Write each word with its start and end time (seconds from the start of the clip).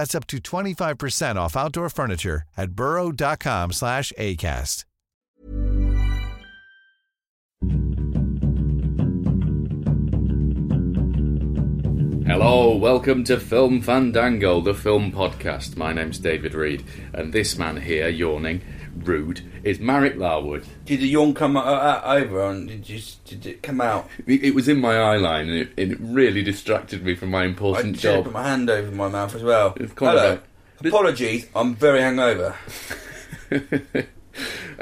That's 0.00 0.14
up 0.14 0.26
to 0.28 0.38
25% 0.38 1.36
off 1.36 1.54
outdoor 1.54 1.90
furniture 1.90 2.42
at 2.56 2.70
burrow.com 2.72 3.70
slash 3.72 4.14
ACAST. 4.18 4.86
Hello, 12.26 12.74
welcome 12.76 13.24
to 13.24 13.38
Film 13.38 13.82
Fandango, 13.82 14.62
the 14.62 14.72
film 14.72 15.12
podcast. 15.12 15.76
My 15.76 15.92
name's 15.92 16.18
David 16.18 16.54
Reed, 16.54 16.82
and 17.12 17.34
this 17.34 17.58
man 17.58 17.82
here, 17.82 18.08
yawning, 18.08 18.62
rude, 19.06 19.42
is 19.62 19.78
Marek 19.80 20.16
Larwood. 20.16 20.64
Did 20.84 21.00
the 21.00 21.08
yawn 21.08 21.34
come 21.34 21.56
uh, 21.56 21.60
uh, 21.62 22.02
over 22.04 22.48
and 22.48 22.68
did 22.68 22.88
you 22.88 23.00
did 23.24 23.46
it 23.46 23.62
come 23.62 23.80
out? 23.80 24.08
It 24.26 24.44
it 24.44 24.54
was 24.54 24.68
in 24.68 24.80
my 24.80 24.96
eye 24.96 25.16
line, 25.16 25.48
and 25.48 25.58
it, 25.58 25.70
and 25.78 25.92
it 25.92 25.98
really 26.00 26.42
distracted 26.42 27.04
me 27.04 27.14
from 27.14 27.30
my 27.30 27.42
I 27.42 27.46
important 27.46 27.96
should 27.96 28.04
have 28.10 28.14
job. 28.18 28.24
put 28.24 28.32
my 28.34 28.48
hand 28.48 28.70
over 28.70 28.90
my 28.90 29.08
mouth 29.08 29.34
as 29.34 29.42
well. 29.42 29.74
It's 29.76 29.92
quite 29.92 30.16
Hello. 30.18 30.36
bad. 30.36 30.86
Apologies, 30.86 31.46
I'm 31.54 31.74
very 31.74 32.00
hungover. 32.00 32.54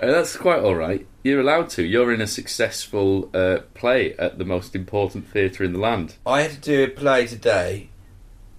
Uh, 0.00 0.06
that's 0.06 0.36
quite 0.36 0.60
all 0.60 0.76
right. 0.76 1.04
You're 1.24 1.40
allowed 1.40 1.70
to. 1.70 1.82
You're 1.84 2.12
in 2.12 2.20
a 2.20 2.26
successful 2.28 3.28
uh, 3.34 3.60
play 3.74 4.14
at 4.14 4.38
the 4.38 4.44
most 4.44 4.76
important 4.76 5.26
theatre 5.26 5.64
in 5.64 5.72
the 5.72 5.80
land. 5.80 6.14
I 6.24 6.42
had 6.42 6.52
to 6.52 6.60
do 6.60 6.84
a 6.84 6.86
play 6.86 7.26
today, 7.26 7.88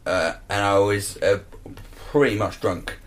uh, 0.06 0.34
and 0.50 0.62
I 0.62 0.80
was 0.80 1.16
uh, 1.18 1.40
pretty 2.12 2.36
much 2.38 2.60
drunk 2.60 2.98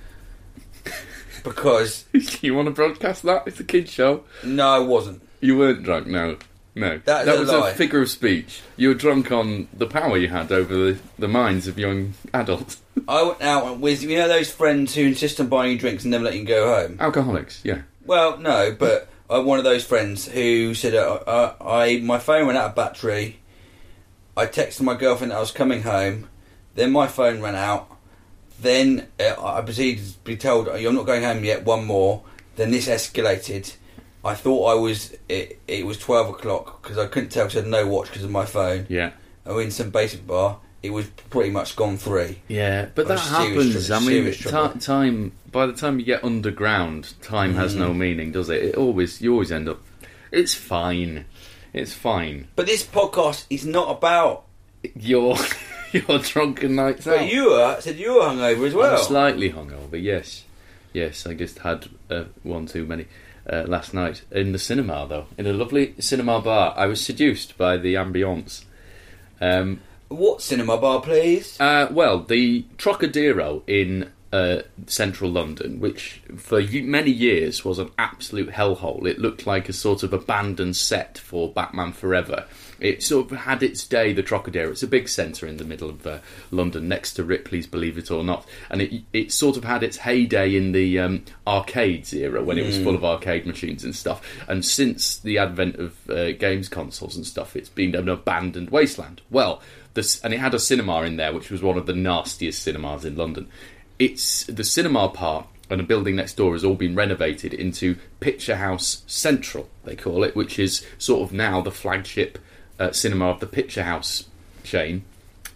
because 1.43 2.05
you 2.43 2.55
want 2.55 2.67
to 2.67 2.73
broadcast 2.73 3.23
that? 3.25 3.45
It's 3.47 3.61
a 3.61 3.65
kids' 3.65 3.91
show. 3.91 4.25
no, 4.45 4.69
I 4.69 4.79
wasn't. 4.79 5.23
You 5.41 5.59
weren't 5.59 5.83
drunk, 5.83 6.07
no. 6.07 6.37
No. 6.75 6.99
That 7.05 7.27
that 7.27 7.39
was 7.39 7.51
lie. 7.51 7.71
a 7.71 7.75
figure 7.75 8.01
of 8.01 8.09
speech. 8.09 8.63
You 8.77 8.89
were 8.89 8.95
drunk 8.95 9.31
on 9.31 9.69
the 9.75 9.87
power 9.87 10.17
you 10.17 10.29
had 10.29 10.51
over 10.51 10.75
the, 10.75 10.99
the 11.19 11.29
minds 11.29 11.67
of 11.69 11.79
young 11.79 12.15
adults. 12.33 12.81
I 13.09 13.23
went 13.23 13.43
out 13.43 13.79
with 13.79 14.03
you 14.03 14.17
know 14.17 14.29
those 14.29 14.51
friends 14.51 14.95
who 14.95 15.03
insist 15.03 15.39
on 15.41 15.49
buying 15.49 15.73
you 15.73 15.79
drinks 15.79 16.05
and 16.05 16.11
never 16.11 16.25
let 16.25 16.37
you 16.37 16.45
go 16.45 16.75
home. 16.75 16.97
Alcoholics, 16.99 17.61
yeah. 17.63 17.83
Well, 18.07 18.39
no, 18.39 18.75
but 18.79 19.09
I'm 19.29 19.45
one 19.45 19.59
of 19.59 19.65
those 19.65 19.85
friends 19.85 20.27
who 20.27 20.75
said 20.75 20.95
uh, 20.95 21.21
uh, 21.27 21.55
I 21.61 21.99
my 21.99 22.19
phone 22.19 22.47
ran 22.47 22.57
out 22.57 22.71
of 22.71 22.75
battery. 22.75 23.39
I 24.35 24.47
texted 24.47 24.81
my 24.81 24.95
girlfriend 24.95 25.33
that 25.33 25.37
I 25.37 25.41
was 25.41 25.51
coming 25.51 25.83
home. 25.83 26.29
Then 26.75 26.91
my 26.91 27.07
phone 27.07 27.43
ran 27.43 27.55
out. 27.55 27.92
Then 28.63 29.09
uh, 29.21 29.35
I 29.45 29.61
proceeded 29.63 30.05
to 30.05 30.19
be 30.21 30.37
told 30.37 30.67
you're 30.81 30.93
not 30.93 31.05
going 31.07 31.23
home 31.23 31.45
yet. 31.45 31.65
One 31.65 31.85
more. 31.85 32.23
Then 32.57 32.71
this 32.71 32.89
escalated. 32.89 33.75
I 34.25 34.35
thought 34.35 34.67
I 34.67 34.75
was 34.75 35.17
it. 35.29 35.61
It 35.67 35.85
was 35.85 35.99
twelve 35.99 36.29
o'clock 36.31 36.81
because 36.83 36.97
I 36.97 37.07
couldn't 37.07 37.31
tell 37.31 37.45
because 37.45 37.57
I 37.57 37.61
had 37.63 37.71
no 37.71 37.87
watch 37.89 38.07
because 38.09 38.23
of 38.25 38.31
my 38.31 38.45
phone. 38.45 38.87
Yeah. 38.89 39.11
I 39.45 39.51
was 39.53 39.65
in 39.65 39.71
some 39.73 39.91
basement 39.91 40.29
bar. 40.29 40.59
It 40.83 40.91
was 40.91 41.07
pretty 41.31 41.51
much 41.51 41.77
gone 41.77 41.97
three. 41.97 42.39
Yeah, 42.49 42.87
but 42.95 43.07
that 43.09 43.19
happens. 43.21 43.87
trouble, 43.87 44.05
I 44.05 44.09
mean, 44.09 44.33
serious 44.33 44.85
time. 44.85 45.33
By 45.51 45.67
the 45.67 45.73
time 45.73 45.99
you 46.01 46.05
get 46.05 46.25
underground, 46.25 47.15
time 47.23 47.55
has 47.55 47.75
Mm. 47.75 47.79
no 47.79 47.95
meaning, 47.95 48.33
does 48.33 48.49
it? 48.49 48.63
It 48.63 48.75
always, 48.77 49.21
you 49.21 49.33
always 49.33 49.53
end 49.53 49.69
up. 49.69 49.81
It's 50.33 50.55
fine. 50.55 51.25
It's 51.73 51.93
fine. 51.95 52.49
But 52.57 52.67
this 52.67 52.85
podcast 52.85 53.47
is 53.51 53.65
not 53.67 53.97
about. 53.97 54.45
Your 54.97 55.37
your 56.09 56.19
drunken 56.19 56.75
nights 56.77 57.05
But 57.05 57.21
out. 57.21 57.33
you 57.33 57.51
were 57.51 57.77
said 57.81 57.97
you 57.99 58.15
were 58.15 58.21
hungover 58.23 58.67
as 58.67 58.75
well. 58.75 58.97
I'm 58.97 59.03
slightly 59.03 59.51
hungover. 59.51 60.03
Yes, 60.03 60.45
yes. 60.93 61.27
I 61.27 61.35
just 61.35 61.59
had 61.61 61.89
uh, 62.11 62.25
one 62.43 62.67
too 62.67 62.85
many 62.87 63.07
uh, 63.51 63.65
last 63.67 63.93
night 63.95 64.23
in 64.31 64.53
the 64.53 64.59
cinema, 64.59 65.07
though. 65.09 65.27
In 65.39 65.47
a 65.47 65.53
lovely 65.53 65.95
cinema 65.99 66.41
bar, 66.41 66.75
I 66.77 66.87
was 66.87 67.05
seduced 67.05 67.57
by 67.59 67.77
the 67.77 67.95
ambience. 67.95 68.65
Um, 69.41 69.81
What 70.09 70.43
cinema 70.43 70.79
bar, 70.79 71.01
please? 71.01 71.59
Uh, 71.61 71.89
well, 71.91 72.21
the 72.21 72.65
Trocadero 72.79 73.63
in 73.67 74.11
uh, 74.33 74.63
central 74.87 75.31
London, 75.31 75.81
which 75.81 76.23
for 76.37 76.61
many 76.63 77.11
years 77.11 77.65
was 77.65 77.79
an 77.79 77.91
absolute 77.99 78.51
hellhole. 78.51 79.07
It 79.07 79.19
looked 79.19 79.47
like 79.47 79.69
a 79.69 79.73
sort 79.73 80.03
of 80.03 80.13
abandoned 80.13 80.77
set 80.77 81.19
for 81.19 81.53
Batman 81.53 81.93
Forever. 81.93 82.45
It 82.83 83.01
sort 83.01 83.31
of 83.31 83.39
had 83.39 83.63
its 83.63 83.87
day, 83.87 84.13
the 84.13 84.25
Trocadero. 84.25 84.73
It's 84.73 84.83
a 84.83 84.89
big 84.89 85.09
centre 85.09 85.47
in 85.47 85.57
the 85.57 85.65
middle 85.65 85.89
of 85.89 86.05
uh, 86.05 86.19
London, 86.51 86.89
next 86.89 87.15
to 87.15 87.23
Ripley's, 87.23 87.67
believe 87.67 87.97
it 87.97 88.11
or 88.11 88.25
not. 88.25 88.45
And 88.69 88.83
it, 88.83 89.05
it 89.13 89.33
sort 89.33 89.57
of 89.57 89.63
had 89.63 89.85
its 89.85 89.99
heyday 89.99 90.57
in 90.57 90.73
the 90.73 90.99
um, 90.99 91.25
arcades 91.47 92.13
era 92.13 92.43
when 92.43 92.59
it 92.59 92.67
was 92.67 92.83
full 92.83 92.97
of 92.97 93.05
arcade 93.05 93.47
machines 93.47 93.85
and 93.85 93.95
stuff. 93.95 94.21
And 94.49 94.65
since 94.65 95.17
the 95.19 95.39
advent 95.39 95.77
of 95.77 96.11
uh, 96.11 96.33
games 96.33 96.69
consoles 96.69 97.15
and 97.15 97.25
stuff, 97.25 97.55
it's 97.55 97.69
been 97.69 97.95
an 97.95 98.09
abandoned 98.09 98.71
wasteland. 98.71 99.23
Well, 99.31 99.63
this, 99.95 100.21
and 100.23 100.35
it 100.35 100.41
had 100.41 100.55
a 100.55 100.59
cinema 100.59 101.03
in 101.03 101.17
there, 101.17 101.33
which 101.33 101.51
was 101.51 101.63
one 101.63 101.79
of 101.79 101.87
the 101.87 101.95
nastiest 101.95 102.63
cinemas 102.63 103.05
in 103.05 103.15
London. 103.15 103.49
It's 104.01 104.43
the 104.45 104.65
cinema 104.65 105.09
part 105.09 105.47
and 105.71 105.81
a 105.81 105.85
building 105.85 106.17
next 106.17 106.35
door 106.35 106.53
has 106.53 106.65
all 106.65 106.75
been 106.75 106.95
renovated 106.95 107.55
into 107.55 107.97
Picture 108.21 108.57
House 108.57 109.05
Central, 109.07 109.71
they 109.85 109.97
call 109.97 110.23
it, 110.23 110.37
which 110.37 110.59
is 110.59 110.85
sort 110.99 111.23
of 111.23 111.33
now 111.33 111.63
the 111.63 111.71
flagship 111.71 112.39
uh, 112.83 112.93
cinema 112.93 113.27
of 113.27 113.41
the 113.41 113.47
Picture 113.47 113.85
House 113.85 114.25
chain, 114.65 115.05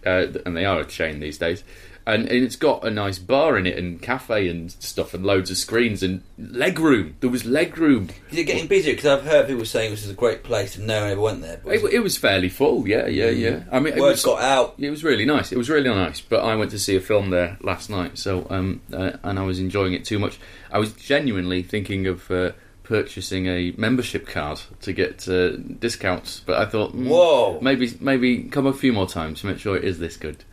uh, 0.05 0.27
and 0.45 0.55
they 0.55 0.65
are 0.65 0.79
a 0.79 0.85
chain 0.85 1.19
these 1.19 1.37
days. 1.37 1.63
And, 2.05 2.25
and 2.29 2.41
it's 2.41 2.55
got 2.55 2.87
a 2.87 2.89
nice 2.89 3.19
bar 3.19 3.57
in 3.57 3.67
it, 3.67 3.77
and 3.77 4.01
cafe 4.01 4.47
and 4.47 4.71
stuff, 4.71 5.13
and 5.13 5.25
loads 5.25 5.51
of 5.51 5.57
screens 5.57 6.01
and 6.01 6.21
leg 6.37 6.79
room. 6.79 7.17
There 7.19 7.29
was 7.29 7.43
leg 7.43 7.77
room. 7.77 8.07
Is 8.31 8.37
it 8.37 8.45
getting 8.45 8.67
busier? 8.67 8.93
Because 8.93 9.07
I've 9.07 9.25
heard 9.25 9.47
people 9.47 9.65
saying 9.65 9.91
this 9.91 10.05
is 10.05 10.11
a 10.11 10.13
great 10.13 10.41
place 10.41 10.77
and 10.77 10.87
no 10.87 11.01
one 11.01 11.11
ever 11.11 11.19
went 11.19 11.41
there. 11.41 11.59
But 11.61 11.73
It, 11.75 11.83
it 11.95 11.99
was 11.99 12.15
fairly 12.15 12.47
full, 12.47 12.87
yeah, 12.87 13.07
yeah, 13.07 13.29
yeah. 13.29 13.63
I 13.73 13.81
mean, 13.81 13.95
it 13.95 13.99
word 13.99 14.11
was, 14.11 14.23
got 14.23 14.41
out. 14.41 14.75
It 14.77 14.89
was 14.89 15.03
really 15.03 15.25
nice. 15.25 15.51
It 15.51 15.57
was 15.57 15.69
really 15.69 15.89
nice. 15.89 16.21
But 16.21 16.45
I 16.45 16.55
went 16.55 16.71
to 16.71 16.79
see 16.79 16.95
a 16.95 17.01
film 17.01 17.29
there 17.29 17.57
last 17.59 17.89
night, 17.89 18.17
so 18.17 18.47
um, 18.49 18.79
uh, 18.93 19.17
and 19.23 19.37
I 19.37 19.43
was 19.43 19.59
enjoying 19.59 19.91
it 19.91 20.05
too 20.05 20.17
much. 20.17 20.39
I 20.71 20.79
was 20.79 20.93
genuinely 20.93 21.61
thinking 21.61 22.07
of 22.07 22.31
uh, 22.31 22.51
purchasing 22.87 23.47
a 23.47 23.71
membership 23.77 24.27
card 24.27 24.59
to 24.81 24.93
get 24.93 25.27
uh, 25.27 25.49
discounts, 25.57 26.41
but 26.45 26.57
I 26.57 26.65
thought, 26.65 26.95
mm, 26.95 27.07
Whoa. 27.07 27.59
maybe 27.61 27.93
maybe 27.99 28.43
come 28.43 28.65
a 28.65 28.73
few 28.73 28.93
more 28.93 29.07
times 29.07 29.41
to 29.41 29.47
make 29.47 29.59
sure 29.59 29.75
it 29.75 29.83
is 29.83 29.99
this 29.99 30.15
good. 30.17 30.43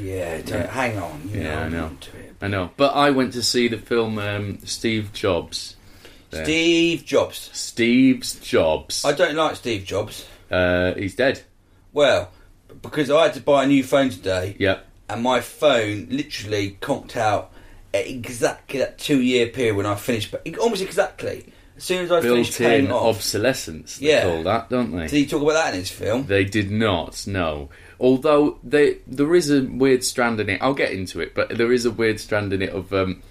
Yeah, 0.00 0.42
don't- 0.42 0.68
hang 0.68 0.98
on. 0.98 1.30
You 1.32 1.40
Yeah, 1.42 1.60
I 1.64 1.68
know. 1.68 1.84
on 1.84 1.96
to 1.98 2.16
it. 2.18 2.34
I 2.42 2.48
know, 2.48 2.70
but 2.76 2.94
I 2.94 3.10
went 3.10 3.32
to 3.34 3.42
see 3.42 3.68
the 3.68 3.78
film 3.78 4.18
um, 4.18 4.58
Steve 4.64 5.12
Jobs. 5.12 5.76
there. 6.30 6.44
Steve 6.44 7.04
Jobs. 7.04 7.50
Steve's 7.52 8.34
Jobs. 8.40 9.04
I 9.04 9.12
don't 9.12 9.36
like 9.36 9.56
Steve 9.56 9.84
Jobs. 9.84 10.26
Uh, 10.50 10.92
he's 10.94 11.14
dead. 11.14 11.42
Well, 11.92 12.30
because 12.82 13.10
I 13.10 13.22
had 13.24 13.34
to 13.34 13.40
buy 13.40 13.64
a 13.64 13.66
new 13.66 13.82
phone 13.84 14.10
today, 14.10 14.56
Yep. 14.58 14.84
and 15.08 15.22
my 15.22 15.40
phone 15.40 16.08
literally 16.10 16.76
conked 16.80 17.16
out 17.16 17.52
at 17.94 18.06
exactly 18.06 18.80
that 18.80 18.98
two-year 18.98 19.46
period 19.46 19.76
when 19.76 19.86
I 19.86 19.94
finished. 19.94 20.34
Almost 20.60 20.82
exactly. 20.82 21.46
As 21.76 21.84
soon 21.84 22.04
as 22.04 22.12
I 22.12 22.20
finished 22.22 22.56
paying 22.58 22.90
off. 22.90 23.16
obsolescence. 23.16 23.98
They 23.98 24.08
Yeah. 24.08 24.22
call 24.22 24.42
that, 24.44 24.70
don't 24.70 24.92
they? 24.92 25.02
Did 25.08 25.12
he 25.12 25.26
talk 25.26 25.42
about 25.42 25.52
that 25.54 25.74
in 25.74 25.80
his 25.80 25.90
film? 25.90 26.26
They 26.26 26.44
did 26.44 26.70
not, 26.70 27.26
no. 27.26 27.68
Although 28.00 28.58
they, 28.64 28.98
there 29.06 29.34
is 29.34 29.50
a 29.50 29.62
weird 29.62 30.02
strand 30.04 30.40
in 30.40 30.48
it. 30.48 30.58
I'll 30.62 30.74
get 30.74 30.92
into 30.92 31.20
it, 31.20 31.34
but 31.34 31.50
there 31.50 31.72
is 31.72 31.84
a 31.84 31.90
weird 31.90 32.18
strand 32.20 32.52
in 32.52 32.62
it 32.62 32.70
of 32.70 32.92
um, 32.92 33.22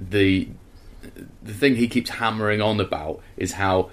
the 0.00 0.48
the 1.42 1.52
thing 1.52 1.76
he 1.76 1.86
keeps 1.88 2.08
hammering 2.10 2.62
on 2.62 2.80
about 2.80 3.20
is 3.36 3.52
how 3.52 3.90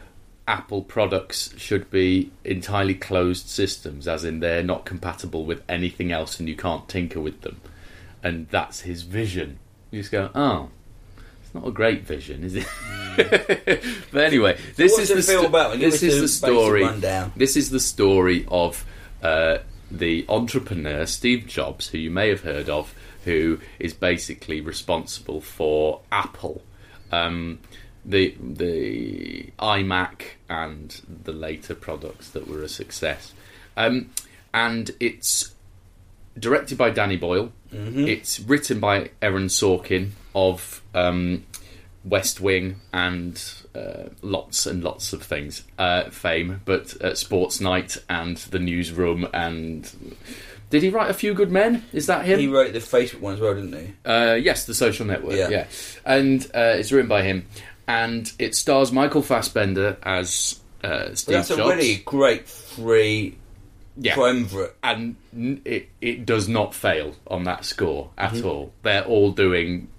Apple 0.47 0.81
products 0.81 1.53
should 1.57 1.91
be 1.91 2.31
entirely 2.45 2.93
closed 2.95 3.47
systems, 3.49 4.07
as 4.07 4.23
in 4.23 4.39
they're 4.39 4.63
not 4.63 4.85
compatible 4.85 5.45
with 5.45 5.61
anything 5.67 6.11
else, 6.11 6.39
and 6.39 6.47
you 6.47 6.55
can't 6.55 6.87
tinker 6.87 7.19
with 7.19 7.41
them. 7.41 7.59
And 8.23 8.47
that's 8.49 8.81
his 8.81 9.03
vision. 9.03 9.59
You 9.91 9.99
just 9.99 10.11
go, 10.11 10.29
oh, 10.33 10.69
It's 11.51 11.61
not 11.61 11.67
a 11.67 11.71
great 11.71 12.03
vision, 12.03 12.45
is 12.45 12.55
it? 12.55 12.65
but 14.13 14.23
anyway, 14.23 14.57
this 14.77 14.97
is 14.97 15.09
the 15.09 15.21
sto- 15.21 15.47
about? 15.47 15.77
This 15.77 16.01
is 16.01 16.21
the 16.21 16.27
story. 16.29 16.83
rundown. 16.83 17.33
This 17.35 17.57
is 17.57 17.71
the 17.71 17.79
story 17.81 18.45
of 18.47 18.85
uh, 19.21 19.57
the 19.91 20.25
entrepreneur 20.29 21.05
Steve 21.05 21.47
Jobs, 21.47 21.89
who 21.89 21.97
you 21.97 22.09
may 22.09 22.29
have 22.29 22.43
heard 22.43 22.69
of, 22.69 22.95
who 23.25 23.59
is 23.79 23.93
basically 23.93 24.61
responsible 24.61 25.41
for 25.41 25.99
Apple, 26.09 26.61
um, 27.11 27.59
the 28.05 28.33
the 28.39 29.51
iMac, 29.59 30.21
and 30.47 31.01
the 31.25 31.33
later 31.33 31.75
products 31.75 32.29
that 32.29 32.47
were 32.47 32.63
a 32.63 32.69
success. 32.69 33.33
Um, 33.75 34.11
and 34.53 34.91
it's 35.01 35.53
directed 36.39 36.77
by 36.77 36.91
Danny 36.91 37.17
Boyle. 37.17 37.51
It's 37.73 38.39
written 38.39 38.79
by 38.79 39.11
Aaron 39.21 39.47
Sorkin 39.47 40.11
of 40.35 40.81
um, 40.93 41.45
West 42.03 42.41
Wing 42.41 42.77
and 42.93 43.41
uh, 43.75 44.09
lots 44.21 44.65
and 44.65 44.83
lots 44.83 45.13
of 45.13 45.23
things, 45.23 45.63
uh, 45.77 46.09
fame, 46.09 46.61
but 46.65 46.99
uh, 47.01 47.15
Sports 47.15 47.59
Night 47.61 47.97
and 48.09 48.37
The 48.37 48.59
Newsroom 48.59 49.27
and. 49.33 50.15
Did 50.69 50.83
he 50.83 50.89
write 50.89 51.09
A 51.09 51.13
Few 51.13 51.33
Good 51.33 51.51
Men? 51.51 51.83
Is 51.91 52.07
that 52.07 52.23
him? 52.25 52.39
He 52.39 52.47
wrote 52.47 52.71
the 52.71 52.79
Facebook 52.79 53.19
one 53.19 53.33
as 53.33 53.41
well, 53.41 53.53
didn't 53.53 53.73
he? 53.73 53.93
Uh, 54.09 54.35
yes, 54.35 54.65
the 54.65 54.73
social 54.73 55.05
network. 55.05 55.33
Yeah. 55.35 55.49
Yeah, 55.49 55.67
and 56.05 56.41
uh, 56.55 56.75
it's 56.77 56.93
written 56.93 57.09
by 57.09 57.23
him, 57.23 57.45
and 57.89 58.31
it 58.39 58.55
stars 58.55 58.89
Michael 58.93 59.21
Fassbender 59.21 59.97
as 60.03 60.61
uh, 60.81 61.13
Steve 61.13 61.33
Well, 61.33 61.37
that's 61.39 61.49
Jobs. 61.49 61.59
a 61.59 61.67
really 61.67 61.95
great 62.05 62.47
three 62.47 63.35
yeah, 63.97 64.13
triumvirate. 64.15 64.73
and 64.81 65.17
it 65.65 65.89
it 65.99 66.25
does 66.25 66.47
not 66.47 66.73
fail 66.73 67.15
on 67.27 67.43
that 67.43 67.65
score 67.65 68.09
at 68.17 68.31
Mm-hmm. 68.31 68.47
all. 68.47 68.73
They're 68.83 69.03
all 69.03 69.31
doing. 69.31 69.89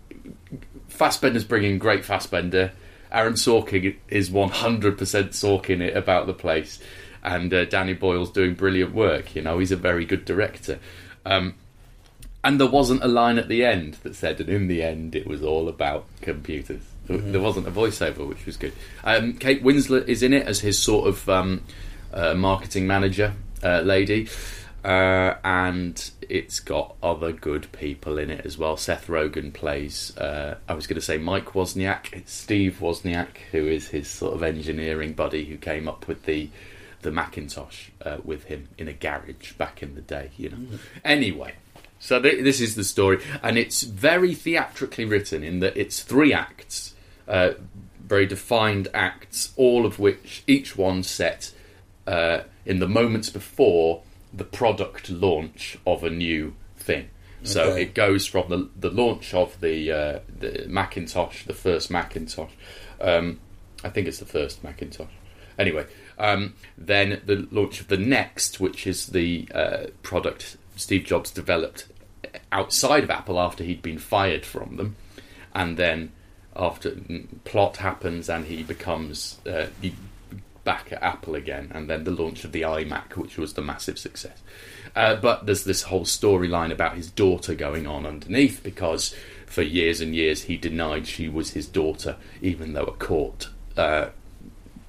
Fassbender's 0.89 1.45
bringing 1.45 1.79
great 1.79 2.05
Fassbender. 2.05 2.73
Aaron 3.11 3.35
Sorkin 3.35 3.97
is 4.09 4.31
one 4.31 4.49
hundred 4.51 4.97
percent 4.99 5.33
Sorkin 5.33 5.81
it 5.81 5.97
about 5.97 6.27
the 6.27 6.33
place, 6.35 6.79
and 7.23 7.53
uh, 7.53 7.65
Danny 7.67 7.95
Boyle's 7.95 8.31
doing 8.31 8.55
brilliant 8.55 8.95
work. 8.95 9.35
You 9.37 9.43
know, 9.43 9.59
he's 9.59 9.73
a 9.73 9.77
very 9.77 10.05
good 10.05 10.25
director. 10.25 10.79
Um, 11.27 11.55
and 12.45 12.59
there 12.59 12.69
wasn't 12.69 13.05
a 13.05 13.09
line 13.09 13.39
at 13.39 13.49
the 13.49 13.65
end 13.65 13.95
that 14.03 14.17
said, 14.17 14.41
and 14.41 14.49
in 14.49 14.67
the 14.67 14.83
end, 14.83 15.15
it 15.15 15.27
was 15.27 15.43
all 15.43 15.69
about 15.69 16.07
computers. 16.23 16.81
There- 17.07 17.19
There 17.19 17.41
wasn't 17.41 17.69
a 17.69 17.71
voiceover, 17.71 18.27
which 18.27 18.47
was 18.47 18.57
good. 18.57 18.73
Um, 19.05 19.35
Kate 19.35 19.63
Winslet 19.63 20.09
is 20.09 20.23
in 20.23 20.33
it 20.33 20.47
as 20.47 20.61
his 20.61 20.79
sort 20.79 21.07
of 21.09 21.29
um, 21.29 21.63
uh, 22.13 22.35
marketing 22.35 22.87
manager 22.87 23.35
uh, 23.63 23.81
lady, 23.81 24.29
uh, 24.85 25.37
and 25.45 26.11
it's 26.29 26.61
got 26.61 26.97
other 27.03 27.33
good 27.33 27.71
people 27.73 28.19
in 28.19 28.31
it 28.31 28.45
as 28.45 28.59
well. 28.59 28.77
Seth 28.77 29.07
Rogen 29.07 29.53
plays, 29.53 30.17
uh, 30.17 30.59
I 30.69 30.75
was 30.75 30.87
going 30.87 30.97
to 30.97 31.05
say 31.05 31.19
Mike 31.19 31.53
Wozniak. 31.53 32.13
It's 32.13 32.33
Steve 32.33 32.79
Wozniak, 32.81 33.37
who 33.53 33.67
is 33.67 33.89
his 33.89 34.09
sort 34.09 34.35
of 34.35 34.43
engineering 34.43 35.13
buddy 35.13 35.45
who 35.45 35.57
came 35.57 35.89
up 35.89 36.09
with 36.09 36.25
the 36.25 36.51
the 37.03 37.11
Macintosh 37.11 37.89
uh, 38.05 38.19
with 38.23 38.45
him 38.45 38.69
in 38.79 38.87
a 38.87 38.93
garage 38.93 39.55
back 39.55 39.83
in 39.83 39.97
the 39.97 40.01
day. 40.01 40.31
You 40.37 40.51
know. 40.51 40.79
Anyway. 41.05 41.55
So 41.99 42.21
th- 42.21 42.43
this 42.43 42.61
is 42.61 42.75
the 42.75 42.83
story, 42.83 43.23
and 43.45 43.57
it's 43.57 43.83
very 43.85 44.35
theatrically 44.35 45.05
written 45.05 45.45
in 45.45 45.61
that 45.61 45.77
it's 45.77 46.03
three 46.03 46.33
acts, 46.33 46.97
uh, 47.29 47.53
very 48.05 48.27
defined 48.27 48.89
acts, 48.93 49.53
all 49.57 49.87
of 49.87 50.01
which 50.01 50.43
each 50.49 50.77
one 50.77 51.05
set 51.05 51.53
uh, 52.09 52.41
in 52.67 52.81
the 52.81 52.89
moments 52.89 53.31
before 53.31 54.03
the 54.33 54.45
product 54.45 55.11
launch 55.11 55.79
of 55.87 56.05
a 56.05 56.11
new 56.11 56.55
thing. 56.77 57.09
So 57.45 57.71
Okay. 57.71 57.83
it 57.83 57.95
goes 57.95 58.27
from 58.27 58.49
the 58.49 58.69
the 58.79 58.91
launch 58.91 59.35
of 59.35 59.61
the 59.61 59.91
uh, 59.93 60.19
the 60.39 60.67
Macintosh, 60.69 61.45
the 61.45 61.55
first 61.55 61.91
Macintosh. 61.91 62.53
Um, 63.01 63.41
I 63.85 63.89
think 63.89 64.07
it's 64.07 64.19
the 64.21 64.27
first 64.27 64.63
Macintosh. 64.63 65.11
Anyway, 65.59 65.87
um, 66.19 66.55
then 66.79 67.21
the 67.27 67.47
launch 67.51 67.81
of 67.81 67.89
the 67.89 67.97
next, 67.97 68.61
which 68.61 68.87
is 68.87 69.09
the 69.09 69.49
uh, 69.55 69.87
product 70.03 70.57
Steve 70.77 71.05
Jobs 71.05 71.31
developed 71.31 71.87
outside 72.53 73.03
of 73.05 73.11
Apple 73.11 73.39
after 73.41 73.65
he'd 73.65 73.83
been 73.83 73.99
fired 73.99 74.47
from 74.47 74.77
them, 74.77 74.97
and 75.55 75.77
then 75.77 76.13
after 76.55 76.97
plot 77.45 77.79
happens 77.79 78.29
and 78.29 78.47
he 78.47 78.63
becomes 78.63 79.39
uh, 79.47 79.67
he, 79.81 79.95
back 80.65 80.93
at 80.93 81.03
Apple 81.03 81.35
again, 81.35 81.71
and 81.75 81.89
then 81.89 82.05
the 82.05 82.11
launch 82.11 82.45
of 82.45 82.53
the 82.53 82.63
iMac, 82.63 83.17
which 83.17 83.37
was 83.37 83.55
the 83.55 83.63
massive 83.63 83.99
success. 83.99 84.39
Uh, 84.95 85.17
but 85.17 85.47
there's 85.47 85.65
this 85.65 85.83
whole 85.83 86.05
storyline 86.05 86.71
about 86.71 86.97
his 86.97 87.11
daughter 87.11 87.55
going 87.55 87.87
on 87.87 88.05
underneath 88.07 88.63
because 88.63 89.15
for 89.47 89.63
years 89.63 90.01
and 90.01 90.15
years 90.15 90.45
he 90.45 90.57
denied 90.57 91.07
she 91.07 91.29
was 91.29 91.51
his 91.51 91.67
daughter, 91.67 92.17
even 92.41 92.75
though 92.75 92.85
a 92.85 92.93
court 92.93 93.49
uh, 93.77 94.09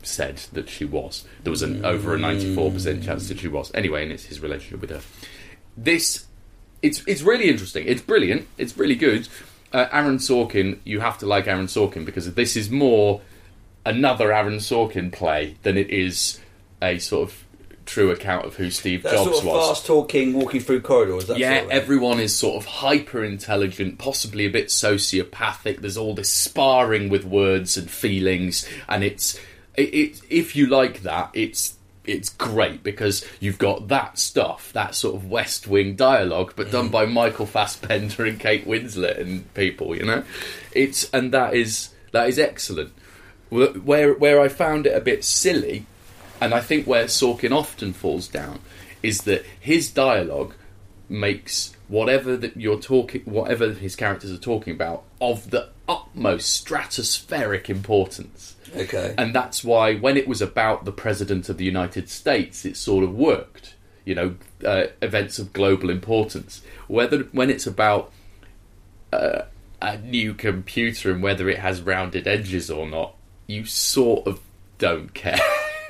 said 0.01 0.37
that 0.53 0.69
she 0.69 0.85
was. 0.85 1.25
There 1.43 1.51
was 1.51 1.61
an 1.61 1.85
over 1.85 2.13
a 2.13 2.17
94% 2.17 3.03
chance 3.03 3.29
that 3.29 3.39
she 3.39 3.47
was. 3.47 3.71
Anyway, 3.73 4.03
and 4.03 4.11
it's 4.11 4.25
his 4.25 4.41
relationship 4.41 4.81
with 4.81 4.89
her. 4.89 5.01
This, 5.75 6.25
it's 6.81 7.01
it's 7.07 7.21
really 7.21 7.49
interesting. 7.49 7.85
It's 7.87 8.01
brilliant. 8.01 8.47
It's 8.57 8.77
really 8.77 8.95
good. 8.95 9.27
Uh, 9.71 9.87
Aaron 9.91 10.17
Sorkin, 10.17 10.79
you 10.83 10.99
have 10.99 11.17
to 11.19 11.25
like 11.25 11.47
Aaron 11.47 11.65
Sorkin 11.65 12.05
because 12.05 12.31
this 12.33 12.55
is 12.55 12.69
more 12.69 13.21
another 13.85 14.33
Aaron 14.33 14.57
Sorkin 14.57 15.11
play 15.11 15.57
than 15.63 15.77
it 15.77 15.89
is 15.89 16.39
a 16.81 16.99
sort 16.99 17.29
of 17.29 17.43
true 17.85 18.11
account 18.11 18.45
of 18.45 18.55
who 18.55 18.69
Steve 18.69 19.03
That 19.03 19.13
Jobs 19.13 19.23
sort 19.23 19.37
of 19.39 19.45
was. 19.45 19.67
fast 19.69 19.85
talking, 19.85 20.33
walking 20.33 20.61
through 20.61 20.81
corridors. 20.81 21.29
Yeah, 21.37 21.59
sort 21.59 21.65
of 21.65 21.71
everyone 21.71 22.19
is 22.19 22.35
sort 22.35 22.55
of 22.55 22.65
hyper 22.65 23.23
intelligent, 23.23 23.97
possibly 23.97 24.45
a 24.45 24.49
bit 24.49 24.67
sociopathic. 24.67 25.81
There's 25.81 25.97
all 25.97 26.13
this 26.13 26.29
sparring 26.29 27.09
with 27.09 27.25
words 27.25 27.77
and 27.77 27.89
feelings, 27.89 28.67
and 28.87 29.03
it's 29.03 29.39
it, 29.75 29.93
it, 29.93 30.21
if 30.29 30.55
you 30.55 30.67
like 30.67 31.01
that, 31.01 31.31
it's 31.33 31.75
it's 32.05 32.29
great 32.29 32.83
because 32.83 33.25
you've 33.39 33.57
got 33.57 33.87
that 33.87 34.17
stuff, 34.17 34.73
that 34.73 34.93
sort 34.93 35.15
of 35.15 35.29
West 35.29 35.67
Wing 35.67 35.95
dialogue, 35.95 36.53
but 36.55 36.71
done 36.71 36.89
by 36.89 37.05
Michael 37.05 37.45
Fassbender 37.45 38.25
and 38.25 38.39
Kate 38.39 38.67
Winslet 38.67 39.19
and 39.19 39.51
people. 39.53 39.95
You 39.95 40.05
know, 40.05 40.23
it's 40.73 41.09
and 41.11 41.31
that 41.33 41.53
is 41.53 41.89
that 42.11 42.29
is 42.29 42.39
excellent. 42.39 42.93
Wh- 43.53 43.85
Where 43.85 44.13
where 44.13 44.41
I 44.41 44.47
found 44.47 44.87
it 44.87 44.95
a 44.95 45.01
bit 45.01 45.23
silly 45.23 45.85
and 46.41 46.53
I 46.53 46.59
think 46.59 46.85
where 46.85 47.05
Sorkin 47.05 47.51
often 47.51 47.93
falls 47.93 48.27
down 48.27 48.59
is 49.01 49.19
that 49.21 49.45
his 49.59 49.89
dialogue 49.89 50.53
makes 51.07 51.75
whatever 51.87 52.35
that 52.37 52.57
you're 52.57 52.79
talking, 52.79 53.21
whatever 53.25 53.71
his 53.71 53.95
characters 53.95 54.31
are 54.31 54.37
talking 54.37 54.73
about, 54.73 55.03
of 55.21 55.51
the 55.51 55.69
utmost 55.87 56.65
stratospheric 56.65 57.69
importance. 57.69 58.55
Okay. 58.75 59.13
And 59.17 59.33
that's 59.35 59.63
why 59.63 59.95
when 59.95 60.17
it 60.17 60.27
was 60.27 60.41
about 60.41 60.85
the 60.85 60.91
president 60.91 61.49
of 61.49 61.57
the 61.57 61.65
United 61.65 62.09
States, 62.09 62.65
it 62.65 62.75
sort 62.75 63.03
of 63.03 63.13
worked. 63.13 63.75
You 64.05 64.15
know, 64.15 64.35
uh, 64.65 64.87
events 65.01 65.39
of 65.39 65.53
global 65.53 65.89
importance. 65.89 66.61
Whether 66.87 67.19
when 67.31 67.49
it's 67.49 67.65
about 67.65 68.11
uh, 69.13 69.43
a 69.81 69.97
new 69.97 70.33
computer 70.33 71.09
and 71.09 71.23
whether 71.23 71.47
it 71.47 71.59
has 71.59 71.81
rounded 71.81 72.27
edges 72.27 72.69
or 72.69 72.85
not, 72.85 73.15
you 73.47 73.65
sort 73.65 74.27
of 74.27 74.39
don't 74.77 75.13
care. 75.13 75.39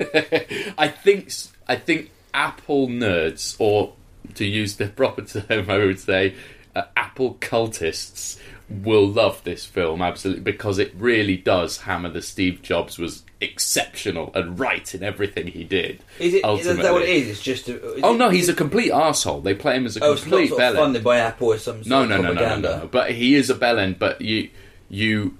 I 0.78 0.88
think 0.88 1.32
I 1.68 1.76
think 1.76 2.10
Apple 2.32 2.88
nerds, 2.88 3.56
or 3.58 3.92
to 4.34 4.44
use 4.44 4.76
the 4.76 4.88
proper 4.88 5.22
term, 5.22 5.70
I 5.70 5.78
would 5.78 6.00
say, 6.00 6.34
uh, 6.74 6.82
Apple 6.96 7.36
cultists 7.40 8.38
will 8.82 9.06
love 9.06 9.44
this 9.44 9.66
film 9.66 10.00
absolutely 10.00 10.42
because 10.42 10.78
it 10.78 10.90
really 10.96 11.36
does 11.36 11.76
hammer 11.82 12.08
the 12.08 12.22
Steve 12.22 12.62
Jobs 12.62 12.98
was 12.98 13.22
exceptional 13.42 14.32
and 14.34 14.58
right 14.58 14.94
in 14.94 15.02
everything 15.02 15.46
he 15.48 15.64
did. 15.64 16.02
Is 16.18 16.32
it? 16.34 16.38
Is 16.38 16.44
ultimately. 16.44 16.82
that 16.82 16.92
what 16.92 17.02
it 17.02 17.08
is? 17.10 17.28
It's 17.28 17.42
just. 17.42 17.68
A, 17.68 17.94
is 17.94 18.00
Oh 18.02 18.14
it- 18.14 18.18
no, 18.18 18.30
he's 18.30 18.44
is 18.44 18.48
a 18.48 18.54
complete 18.54 18.90
asshole. 18.90 19.42
They 19.42 19.54
play 19.54 19.76
him 19.76 19.86
as 19.86 19.96
a 19.96 20.04
Oh, 20.04 20.12
it's 20.14 20.22
not 20.22 20.30
complete 20.30 20.48
sort 20.48 20.62
of 20.62 20.74
funded 20.76 21.04
by 21.04 21.18
Apple 21.18 21.48
or 21.52 21.58
some 21.58 21.84
sort 21.84 21.86
No, 21.86 22.04
no, 22.04 22.16
no, 22.16 22.22
no, 22.22 22.28
no, 22.32 22.34
propaganda. 22.34 22.78
no. 22.82 22.88
But 22.88 23.12
he 23.12 23.34
is 23.34 23.50
a 23.50 23.54
bellend. 23.54 23.98
But 23.98 24.20
you, 24.22 24.48
you, 24.88 25.36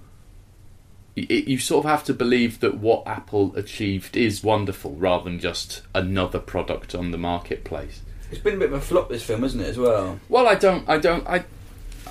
you, 1.15 1.25
you 1.47 1.57
sort 1.57 1.85
of 1.85 1.89
have 1.91 2.03
to 2.05 2.13
believe 2.13 2.59
that 2.59 2.77
what 2.77 3.07
Apple 3.07 3.55
achieved 3.55 4.15
is 4.17 4.43
wonderful, 4.43 4.93
rather 4.95 5.23
than 5.25 5.39
just 5.39 5.81
another 5.93 6.39
product 6.39 6.93
on 6.93 7.11
the 7.11 7.17
marketplace. 7.17 8.01
It's 8.31 8.41
been 8.41 8.55
a 8.55 8.57
bit 8.57 8.71
of 8.71 8.73
a 8.73 8.81
flop 8.81 9.09
this 9.09 9.23
film, 9.23 9.43
isn't 9.43 9.61
it? 9.61 9.67
As 9.67 9.77
well. 9.77 10.19
Well, 10.29 10.47
I 10.47 10.55
don't, 10.55 10.87
I 10.89 10.97
don't, 10.97 11.25
I. 11.27 11.45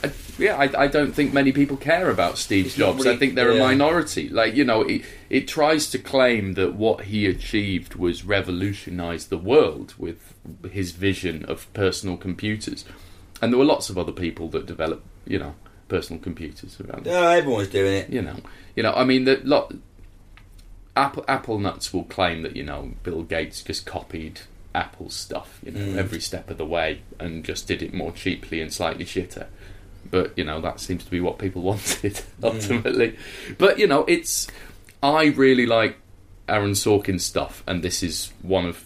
I, 0.03 0.11
yeah, 0.39 0.57
I, 0.57 0.83
I 0.85 0.87
don't 0.89 1.13
think 1.13 1.33
many 1.33 1.51
people 1.53 1.77
care 1.77 2.11
about 2.11 2.37
Steve 2.37 2.67
It's 2.67 2.75
Jobs. 2.75 3.05
really- 3.05 3.15
I 3.17 3.19
think 3.19 3.37
they're 3.37 3.53
a 3.53 3.59
minority. 3.59 4.29
Like 4.29 4.55
you 4.55 4.65
know, 4.65 4.83
it, 4.83 5.03
it 5.31 5.49
tries 5.49 5.89
to 5.91 5.99
claim 5.99 6.55
that 6.55 6.75
what 6.75 7.05
he 7.05 7.27
achieved 7.27 7.95
was 7.95 8.25
revolutionised 8.25 9.31
the 9.31 9.39
world 9.39 9.95
with 9.97 10.35
his 10.71 10.91
vision 10.91 11.45
of 11.47 11.73
personal 11.75 12.17
computers, 12.17 12.85
and 13.41 13.53
there 13.53 13.59
were 13.59 13.65
lots 13.65 13.89
of 13.89 13.97
other 13.97 14.13
people 14.13 14.49
that 14.49 14.67
developed, 14.67 15.07
you 15.27 15.39
know, 15.39 15.55
personal 15.89 16.23
computers 16.23 16.79
around. 16.81 17.07
No, 17.07 17.29
everyone's 17.29 17.69
doing 17.69 17.95
it. 17.95 18.11
You 18.11 18.23
know, 18.23 18.37
you 18.77 18.83
know. 18.83 18.93
I 18.93 19.05
mean, 19.05 19.25
the 19.25 19.41
lot. 19.45 19.73
Apple 20.97 21.25
Apple 21.27 21.59
nuts 21.59 21.93
will 21.93 22.05
claim 22.05 22.43
that 22.43 22.55
you 22.57 22.63
know 22.63 22.93
Bill 23.03 23.23
Gates 23.23 23.63
just 23.63 23.85
copied 23.85 24.41
Apple's 24.75 25.15
stuff, 25.15 25.59
you 25.65 25.73
know, 25.73 25.81
Mm. 25.81 25.97
every 25.97 26.21
step 26.21 26.51
of 26.51 26.59
the 26.59 26.65
way, 26.67 27.01
and 27.19 27.45
just 27.45 27.67
did 27.67 27.83
it 27.83 27.93
more 27.93 28.13
cheaply 28.13 28.61
and 28.61 28.73
slightly 28.73 29.05
shitter. 29.05 29.47
but 30.11 30.37
you 30.37 30.45
know 30.45 30.61
that 30.61 30.79
seems 30.81 31.03
to 31.05 31.11
be 31.11 31.19
what 31.21 31.39
people 31.39 31.63
wanted 31.71 32.21
ultimately. 32.43 33.17
But 33.59 33.79
you 33.79 33.87
know, 33.89 34.05
it's 34.07 34.47
I 35.03 35.27
really 35.27 35.67
like 35.67 35.97
Aaron 36.49 36.73
Sorkin's 36.73 37.25
stuff, 37.25 37.65
and 37.67 37.83
this 37.83 38.03
is 38.03 38.33
one 38.43 38.67
of 38.67 38.85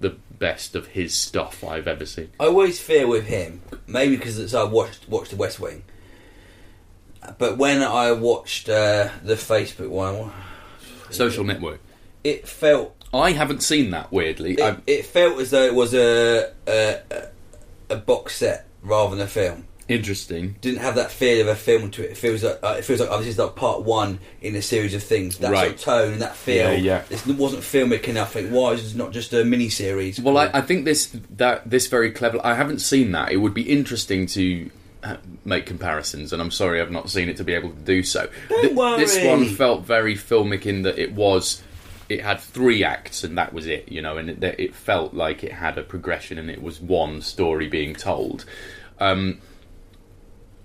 the 0.00 0.16
best 0.38 0.74
of 0.74 0.88
his 0.88 1.14
stuff 1.14 1.62
I've 1.62 1.86
ever 1.86 2.04
seen. 2.06 2.30
I 2.40 2.46
always 2.46 2.80
fear 2.80 3.06
with 3.06 3.26
him, 3.26 3.62
maybe 3.86 4.16
because 4.16 4.38
it's 4.40 4.54
I 4.54 4.64
watched 4.64 5.08
watched 5.08 5.30
The 5.30 5.36
West 5.36 5.60
Wing. 5.60 5.84
But 7.38 7.58
when 7.58 7.82
I 7.82 8.12
watched 8.12 8.68
uh, 8.68 9.08
the 9.22 9.34
Facebook 9.34 9.88
one, 9.88 10.32
Social 11.10 11.44
Network. 11.44 11.80
it 12.22 12.46
felt 12.48 12.94
I 13.12 13.32
haven't 13.32 13.62
seen 13.62 13.90
that 13.90 14.10
weirdly. 14.12 14.54
it, 14.54 14.80
it 14.86 15.06
felt 15.06 15.38
as 15.40 15.50
though 15.50 15.64
it 15.64 15.74
was 15.74 15.94
a, 15.94 16.52
a 16.66 17.00
a 17.90 17.96
box 17.96 18.36
set 18.36 18.66
rather 18.82 19.14
than 19.14 19.24
a 19.24 19.28
film. 19.28 19.66
interesting. 19.86 20.56
Didn't 20.60 20.80
have 20.80 20.94
that 20.96 21.10
feel 21.10 21.40
of 21.42 21.48
a 21.48 21.54
film 21.54 21.90
to 21.92 22.04
it. 22.04 22.12
It 22.12 22.16
feels 22.16 22.42
like 22.42 22.58
uh, 22.62 22.76
it 22.78 22.84
feels 22.84 23.00
like 23.00 23.10
oh, 23.10 23.18
this 23.18 23.28
is 23.28 23.38
like 23.38 23.54
part 23.54 23.82
one 23.82 24.18
in 24.40 24.56
a 24.56 24.62
series 24.62 24.94
of 24.94 25.02
things. 25.02 25.38
That 25.38 25.54
sort 25.54 25.72
of 25.72 25.80
tone 25.80 26.12
and 26.14 26.22
that 26.22 26.34
feel. 26.36 26.72
Yeah, 26.72 26.76
yeah. 26.76 27.02
This 27.08 27.26
wasn't 27.26 27.62
filmic 27.62 28.08
enough. 28.08 28.34
Like, 28.34 28.48
why 28.48 28.72
is 28.72 28.94
it 28.94 28.98
not 28.98 29.12
just 29.12 29.32
a 29.32 29.44
mini 29.44 29.68
series? 29.68 30.20
Well, 30.20 30.38
I, 30.38 30.50
I 30.52 30.60
think 30.60 30.84
this 30.84 31.14
that 31.36 31.68
this 31.68 31.86
very 31.86 32.10
clever. 32.10 32.40
I 32.42 32.54
haven't 32.54 32.80
seen 32.80 33.12
that. 33.12 33.30
It 33.30 33.36
would 33.36 33.54
be 33.54 33.70
interesting 33.70 34.26
to 34.28 34.70
make 35.44 35.66
comparisons, 35.66 36.32
and 36.32 36.40
I'm 36.42 36.50
sorry 36.50 36.80
I've 36.80 36.90
not 36.90 37.10
seen 37.10 37.28
it 37.28 37.36
to 37.38 37.44
be 37.44 37.54
able 37.54 37.70
to 37.70 37.80
do 37.80 38.02
so. 38.02 38.28
Don't 38.48 38.74
This 38.98 39.16
worry. 39.16 39.28
one 39.28 39.44
felt 39.46 39.84
very 39.84 40.14
filmic 40.14 40.66
in 40.66 40.82
that 40.82 40.98
it 40.98 41.12
was. 41.12 41.62
It 42.08 42.22
had 42.22 42.40
three 42.40 42.84
acts, 42.84 43.24
and 43.24 43.36
that 43.38 43.52
was 43.52 43.66
it. 43.66 43.90
You 43.90 44.02
know, 44.02 44.16
and 44.18 44.28
it, 44.30 44.42
it 44.58 44.74
felt 44.74 45.14
like 45.14 45.42
it 45.42 45.52
had 45.52 45.78
a 45.78 45.82
progression, 45.82 46.38
and 46.38 46.50
it 46.50 46.62
was 46.62 46.80
one 46.80 47.22
story 47.22 47.66
being 47.68 47.94
told. 47.94 48.44
Um, 49.00 49.40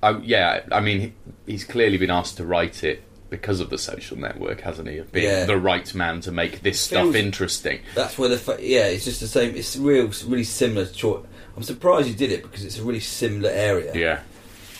I, 0.01 0.17
yeah, 0.19 0.62
I 0.72 0.79
mean, 0.79 1.13
he's 1.46 1.63
clearly 1.63 1.98
been 1.98 2.12
asked 2.12 2.38
to 2.38 2.46
write 2.46 2.84
it 2.84 3.03
because 3.29 3.60
of 3.60 3.69
the 3.69 3.77
social 3.77 4.17
network, 4.17 4.62
hasn't 4.62 4.88
he? 4.88 4.98
Of 4.98 5.12
being 5.12 5.25
Yeah. 5.25 5.46
the 5.46 5.58
right 5.58 5.93
man 5.93 6.19
to 6.22 6.31
make 6.31 6.62
this 6.62 6.79
stuff 6.79 7.13
interesting. 7.15 7.81
That's 7.96 8.17
where 8.17 8.29
the 8.29 8.38
fa- 8.38 8.58
yeah, 8.60 8.86
it's 8.88 9.05
just 9.05 9.19
the 9.19 9.27
same. 9.27 9.55
It's 9.55 9.75
real, 9.77 10.10
really 10.25 10.43
similar. 10.46 10.86
To 10.88 10.93
short. 10.93 11.25
I'm 11.60 11.63
surprised 11.63 12.08
you 12.08 12.13
did 12.16 12.32
it 12.32 12.42
because 12.42 12.63
it's 12.63 12.80
a 12.80 12.84
really 12.84 13.01
similar 13.01 13.50
area. 13.50 13.92
Yeah. 13.94 14.20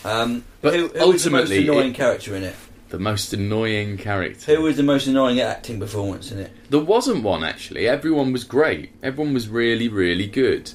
Um, 0.02 0.44
But 0.62 0.72
who, 0.72 0.78
who 0.80 0.84
was 0.86 0.92
the 0.94 1.02
ultimately, 1.02 1.58
most 1.58 1.68
annoying 1.68 1.90
it- 1.90 1.94
character 1.94 2.34
in 2.34 2.42
it? 2.44 2.54
The 2.88 2.98
most 2.98 3.34
annoying 3.34 3.98
character. 3.98 4.56
Who 4.56 4.62
was 4.62 4.78
the 4.78 4.82
most 4.82 5.06
annoying 5.06 5.40
acting 5.40 5.78
performance 5.78 6.32
in 6.32 6.38
it? 6.38 6.50
There 6.70 6.80
wasn't 6.80 7.22
one 7.22 7.44
actually. 7.44 7.86
Everyone 7.86 8.32
was 8.32 8.44
great. 8.44 8.92
Everyone 9.02 9.34
was 9.34 9.46
really, 9.46 9.88
really 9.88 10.26
good. 10.26 10.72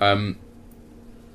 Um, 0.00 0.36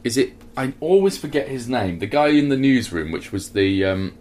is 0.03 0.17
it? 0.17 0.33
I 0.57 0.73
always 0.81 1.17
forget 1.17 1.47
his 1.47 1.69
name. 1.69 1.99
The 1.99 2.05
guy 2.05 2.27
in 2.27 2.49
the 2.49 2.57
newsroom, 2.57 3.13
which 3.13 3.31
was 3.31 3.51
the 3.51 3.85
um, 3.85 4.17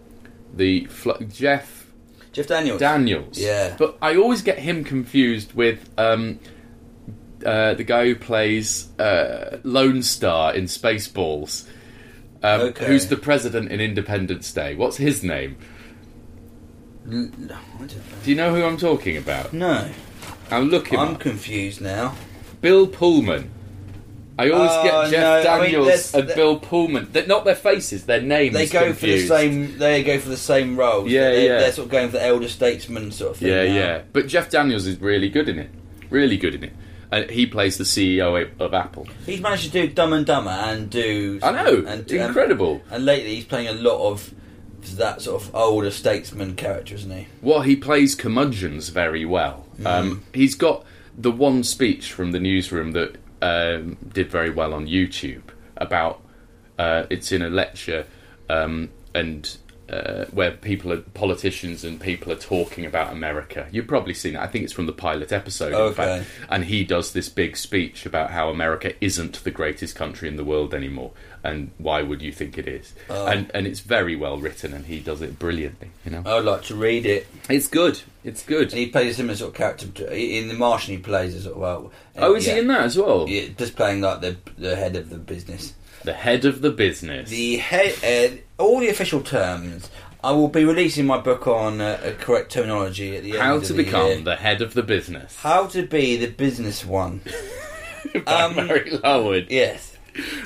the 0.53 0.85
fl- 0.85 1.21
Jeff 1.29 1.91
Jeff 2.31 2.47
Daniels. 2.47 2.79
Daniels. 2.79 3.37
Yeah. 3.37 3.75
But 3.77 3.97
I 4.01 4.15
always 4.15 4.41
get 4.41 4.57
him 4.59 4.85
confused 4.85 5.51
with 5.53 5.89
um, 5.97 6.39
uh, 7.45 7.73
the 7.73 7.83
guy 7.83 8.05
who 8.05 8.15
plays 8.15 8.87
uh, 8.99 9.59
Lone 9.63 10.03
Star 10.03 10.53
in 10.53 10.65
Spaceballs. 10.65 11.67
Um, 12.43 12.61
Okay. 12.61 12.85
Who's 12.87 13.07
the 13.07 13.17
president 13.17 13.71
in 13.71 13.79
Independence 13.79 14.51
Day? 14.51 14.73
What's 14.75 14.97
his 14.97 15.23
name? 15.23 15.57
L- 17.11 17.29
I 17.33 17.77
don't 17.79 17.95
know. 17.95 18.01
Do 18.23 18.29
you 18.29 18.35
know 18.35 18.53
who 18.53 18.63
I'm 18.63 18.77
talking 18.77 19.17
about? 19.17 19.53
No, 19.53 19.89
I'll 20.49 20.63
look 20.63 20.87
him 20.87 20.99
I'm 20.99 21.13
up. 21.15 21.19
confused 21.19 21.81
now. 21.81 22.15
Bill 22.61 22.87
Pullman. 22.87 23.49
I 24.39 24.49
always 24.49 24.71
Oh, 24.71 24.83
get 24.83 25.11
Jeff 25.11 25.43
no, 25.43 25.51
I 25.51 25.61
mean, 25.61 25.71
Daniels 25.73 26.13
and 26.15 26.27
Bill 26.29 26.57
Pullman. 26.59 27.09
They're 27.11 27.27
not 27.27 27.45
their 27.45 27.55
faces, 27.55 28.05
their 28.05 28.21
names. 28.21 28.53
They 28.53 28.65
go 28.67 28.85
confused. 28.85 29.27
for 29.27 29.33
the 29.33 29.39
same. 29.39 29.77
They 29.77 30.03
go 30.03 30.17
for 30.19 30.29
the 30.29 30.37
same 30.37 30.77
roles. 30.77 31.09
Yeah, 31.11 31.29
they're, 31.31 31.43
yeah. 31.45 31.59
They're 31.59 31.71
sort 31.73 31.85
of 31.87 31.91
going 31.91 32.07
for 32.09 32.13
the 32.17 32.25
elder 32.25 32.47
statesman 32.47 33.11
sort 33.11 33.31
of 33.31 33.37
thing. 33.37 33.49
Yeah, 33.49 33.67
now. 33.67 33.75
yeah. 33.75 34.01
But 34.13 34.27
Jeff 34.27 34.49
Daniels 34.49 34.87
is 34.87 34.99
really 34.99 35.29
good 35.29 35.47
in 35.49 35.59
it. 35.59 35.69
Really 36.09 36.37
good 36.37 36.55
in 36.55 36.63
it. 36.63 36.73
And 37.11 37.29
he 37.29 37.45
plays 37.45 37.77
the 37.77 37.83
CEO 37.83 38.49
of 38.59 38.73
Apple. 38.73 39.07
He's 39.25 39.41
managed 39.41 39.65
to 39.65 39.69
do 39.69 39.87
Dumb 39.87 40.13
and 40.13 40.25
Dumber 40.25 40.49
and 40.49 40.89
do. 40.89 41.39
I 41.43 41.51
know, 41.51 41.83
and, 41.85 42.09
incredible. 42.09 42.81
And, 42.89 43.05
lately, 43.05 43.35
he's 43.35 43.45
playing 43.45 43.67
a 43.67 43.73
lot 43.73 44.09
of 44.09 44.33
that 44.95 45.21
sort 45.21 45.41
of 45.41 45.55
older 45.55 45.91
statesman 45.91 46.55
character, 46.55 46.95
isn't 46.95 47.11
he? 47.11 47.27
Well, 47.41 47.61
he 47.61 47.75
plays 47.75 48.15
curmudgeons 48.15 48.89
very 48.89 49.25
well. 49.25 49.67
Mm. 49.79 49.85
Um, 49.85 50.23
he's 50.33 50.55
got 50.55 50.85
the 51.17 51.31
one 51.31 51.63
speech 51.63 52.11
from 52.11 52.31
the 52.31 52.39
newsroom 52.39 52.91
that 52.93 53.17
um, 53.41 53.97
did 54.13 54.29
very 54.29 54.49
well 54.49 54.73
on 54.73 54.87
YouTube 54.87 55.43
about. 55.77 56.21
Uh, 56.79 57.05
it's 57.09 57.31
in 57.31 57.41
a 57.41 57.49
lecture, 57.49 58.07
um, 58.49 58.89
and 59.13 59.57
uh, 59.91 60.25
where 60.31 60.51
people, 60.51 60.93
are, 60.93 61.01
politicians, 61.01 61.83
and 61.83 61.99
people 61.99 62.31
are 62.31 62.35
talking 62.37 62.85
about 62.85 63.11
America. 63.11 63.67
You've 63.71 63.87
probably 63.87 64.13
seen 64.13 64.35
it. 64.35 64.39
I 64.39 64.47
think 64.47 64.63
it's 64.63 64.73
from 64.73 64.85
the 64.85 64.93
pilot 64.93 65.31
episode. 65.31 65.73
In 65.73 65.75
Okay. 65.75 65.93
fact, 65.95 66.29
and 66.49 66.65
he 66.65 66.83
does 66.83 67.11
this 67.13 67.27
big 67.29 67.57
speech 67.57 68.05
about 68.05 68.31
how 68.31 68.49
America 68.49 68.93
isn't 69.03 69.43
the 69.43 69.51
greatest 69.51 69.95
country 69.95 70.29
in 70.29 70.37
the 70.37 70.43
world 70.45 70.73
anymore, 70.73 71.11
and 71.43 71.71
why 71.77 72.01
would 72.03 72.21
you 72.21 72.31
think 72.31 72.57
it 72.57 72.67
is? 72.67 72.93
Oh. 73.09 73.25
And 73.25 73.51
and 73.53 73.67
it's 73.67 73.81
very 73.81 74.15
well 74.15 74.37
written, 74.37 74.73
and 74.73 74.85
he 74.85 74.99
does 74.99 75.21
it 75.21 75.37
brilliantly. 75.39 75.91
You 76.05 76.11
know. 76.11 76.23
I 76.25 76.35
would 76.35 76.45
like 76.45 76.63
to 76.63 76.75
read 76.75 77.05
it. 77.05 77.27
It's 77.49 77.67
good. 77.67 77.99
It's 78.23 78.43
good. 78.43 78.69
And 78.69 78.77
he 78.79 78.85
plays 78.87 79.19
him 79.19 79.29
as 79.29 79.37
a 79.37 79.37
similar 79.37 79.37
sort 79.37 79.49
of 79.49 79.55
character 79.89 80.05
in 80.13 80.47
The 80.47 80.53
Martian. 80.53 80.93
He 80.95 80.99
plays 81.01 81.33
as 81.35 81.43
sort 81.43 81.55
of 81.55 81.61
well. 81.61 81.91
oh, 82.17 82.35
is 82.35 82.45
yeah, 82.45 82.53
he 82.53 82.59
in 82.59 82.67
that 82.67 82.81
as 82.81 82.97
well? 82.97 83.27
Yeah, 83.27 83.47
just 83.57 83.75
playing 83.75 84.01
like 84.01 84.21
the 84.21 84.37
the 84.57 84.75
head 84.75 84.95
of 84.95 85.09
the 85.09 85.17
business. 85.17 85.73
The 86.03 86.13
head 86.13 86.45
of 86.45 86.61
the 86.61 86.71
business. 86.71 87.29
The 87.29 87.57
head, 87.57 88.41
uh, 88.59 88.61
all 88.63 88.79
the 88.79 88.89
official 88.89 89.21
terms. 89.21 89.89
I 90.23 90.31
will 90.33 90.49
be 90.49 90.65
releasing 90.65 91.05
my 91.07 91.17
book 91.19 91.47
on 91.47 91.81
uh, 91.81 92.13
correct 92.19 92.51
terminology 92.51 93.15
at 93.17 93.23
the 93.23 93.31
end 93.33 93.41
How 93.41 93.55
of 93.57 93.63
to 93.65 93.73
the 93.73 93.83
become 93.83 94.07
year. 94.07 94.21
the 94.21 94.35
head 94.35 94.61
of 94.61 94.73
the 94.75 94.83
business. 94.83 95.35
How 95.37 95.65
to 95.67 95.83
be 95.87 96.15
the 96.17 96.27
business 96.27 96.85
one. 96.85 97.21
By 98.25 98.43
um, 98.43 98.55
Mary 98.55 98.91
Larwood. 98.91 99.47
Yes. 99.49 99.97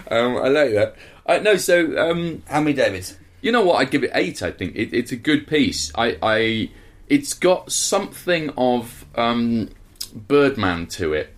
Um, 0.09 0.37
I 0.37 0.47
like 0.47 0.71
that. 0.73 0.95
Uh, 1.25 1.39
no, 1.39 1.57
so 1.57 1.97
um, 2.09 2.43
How 2.47 2.61
many 2.61 2.73
Davids? 2.73 3.17
you 3.41 3.51
know 3.51 3.63
what? 3.65 3.81
I'd 3.81 3.91
give 3.91 4.03
it 4.03 4.11
eight. 4.13 4.41
I 4.43 4.51
think 4.51 4.75
it, 4.75 4.93
it's 4.93 5.11
a 5.11 5.15
good 5.17 5.45
piece. 5.47 5.91
I, 5.95 6.17
I, 6.21 6.69
it's 7.09 7.33
got 7.33 7.71
something 7.71 8.51
of 8.57 9.05
um, 9.15 9.69
Birdman 10.13 10.87
to 10.87 11.13
it, 11.13 11.34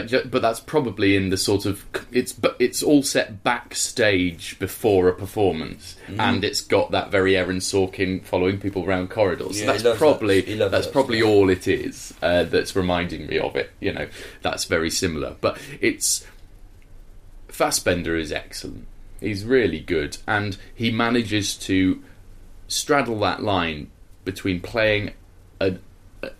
uh, 0.00 0.22
but 0.26 0.42
that's 0.42 0.60
probably 0.60 1.16
in 1.16 1.30
the 1.30 1.36
sort 1.36 1.66
of 1.66 1.84
it's 2.10 2.32
but 2.32 2.56
it's 2.58 2.82
all 2.82 3.02
set 3.02 3.42
backstage 3.44 4.58
before 4.58 5.08
a 5.08 5.14
performance, 5.14 5.96
Mm-hmm. 6.06 6.20
and 6.20 6.44
it's 6.44 6.60
got 6.60 6.90
that 6.92 7.10
very 7.10 7.36
Aaron 7.36 7.58
Sorkin 7.58 8.24
following 8.24 8.58
people 8.58 8.84
around 8.84 9.10
corridors. 9.10 9.60
Yeah, 9.60 9.76
so 9.76 9.82
that's 9.82 9.98
probably 9.98 10.40
that. 10.56 10.70
That's 10.70 10.86
that 10.86 10.92
probably 10.92 11.22
all 11.22 11.48
it 11.50 11.66
is 11.68 12.12
uh, 12.22 12.44
that's 12.44 12.74
reminding 12.76 13.26
me 13.26 13.38
of 13.38 13.56
it. 13.56 13.70
You 13.80 13.92
know, 13.92 14.08
that's 14.42 14.64
very 14.64 14.90
similar, 14.90 15.36
but 15.40 15.58
it's 15.80 16.26
Fassbender 17.48 18.16
is 18.16 18.32
excellent. 18.32 18.86
He's 19.20 19.44
really 19.44 19.80
good, 19.80 20.16
and 20.26 20.56
he 20.74 20.90
manages 20.90 21.56
to 21.58 22.02
straddle 22.66 23.18
that 23.20 23.42
line 23.42 23.90
between 24.24 24.60
playing 24.60 25.12
a, 25.60 25.76
a 26.22 26.30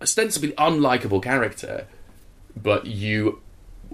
ostensibly 0.00 0.52
unlikable 0.52 1.22
character, 1.22 1.86
but 2.56 2.86
you 2.86 3.40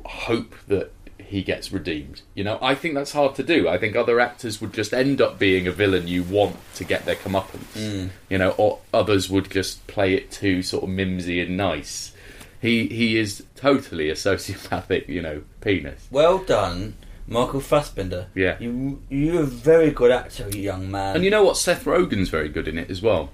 hope 0.04 0.54
that 0.68 0.92
he 1.18 1.42
gets 1.42 1.72
redeemed. 1.72 2.22
You 2.34 2.42
know, 2.42 2.58
I 2.60 2.74
think 2.74 2.94
that's 2.94 3.12
hard 3.12 3.36
to 3.36 3.44
do. 3.44 3.68
I 3.68 3.78
think 3.78 3.94
other 3.94 4.18
actors 4.18 4.60
would 4.60 4.72
just 4.72 4.92
end 4.92 5.20
up 5.20 5.38
being 5.38 5.66
a 5.68 5.72
villain 5.72 6.08
you 6.08 6.24
want 6.24 6.56
to 6.74 6.84
get 6.84 7.04
their 7.04 7.14
comeuppance. 7.14 8.10
You 8.28 8.38
know, 8.38 8.50
or 8.58 8.80
others 8.92 9.30
would 9.30 9.50
just 9.50 9.86
play 9.86 10.14
it 10.14 10.30
too 10.32 10.62
sort 10.62 10.84
of 10.84 10.90
mimsy 10.90 11.40
and 11.40 11.56
nice. 11.56 12.12
He 12.60 12.88
he 12.88 13.16
is 13.16 13.44
totally 13.54 14.10
a 14.10 14.14
sociopathic, 14.26 15.08
you 15.08 15.22
know, 15.22 15.42
penis. 15.60 16.08
Well 16.10 16.38
done, 16.38 16.94
Michael 17.28 17.60
Fassbender. 17.60 18.26
Yeah. 18.34 18.56
You, 18.58 19.00
you're 19.08 19.42
a 19.42 19.46
very 19.46 19.92
good 19.92 20.10
actor, 20.10 20.48
young 20.50 20.90
man. 20.90 21.14
And 21.14 21.24
you 21.24 21.30
know 21.30 21.44
what? 21.44 21.56
Seth 21.56 21.84
Rogen's 21.84 22.28
very 22.28 22.48
good 22.48 22.66
in 22.66 22.76
it 22.76 22.90
as 22.90 23.00
well. 23.00 23.30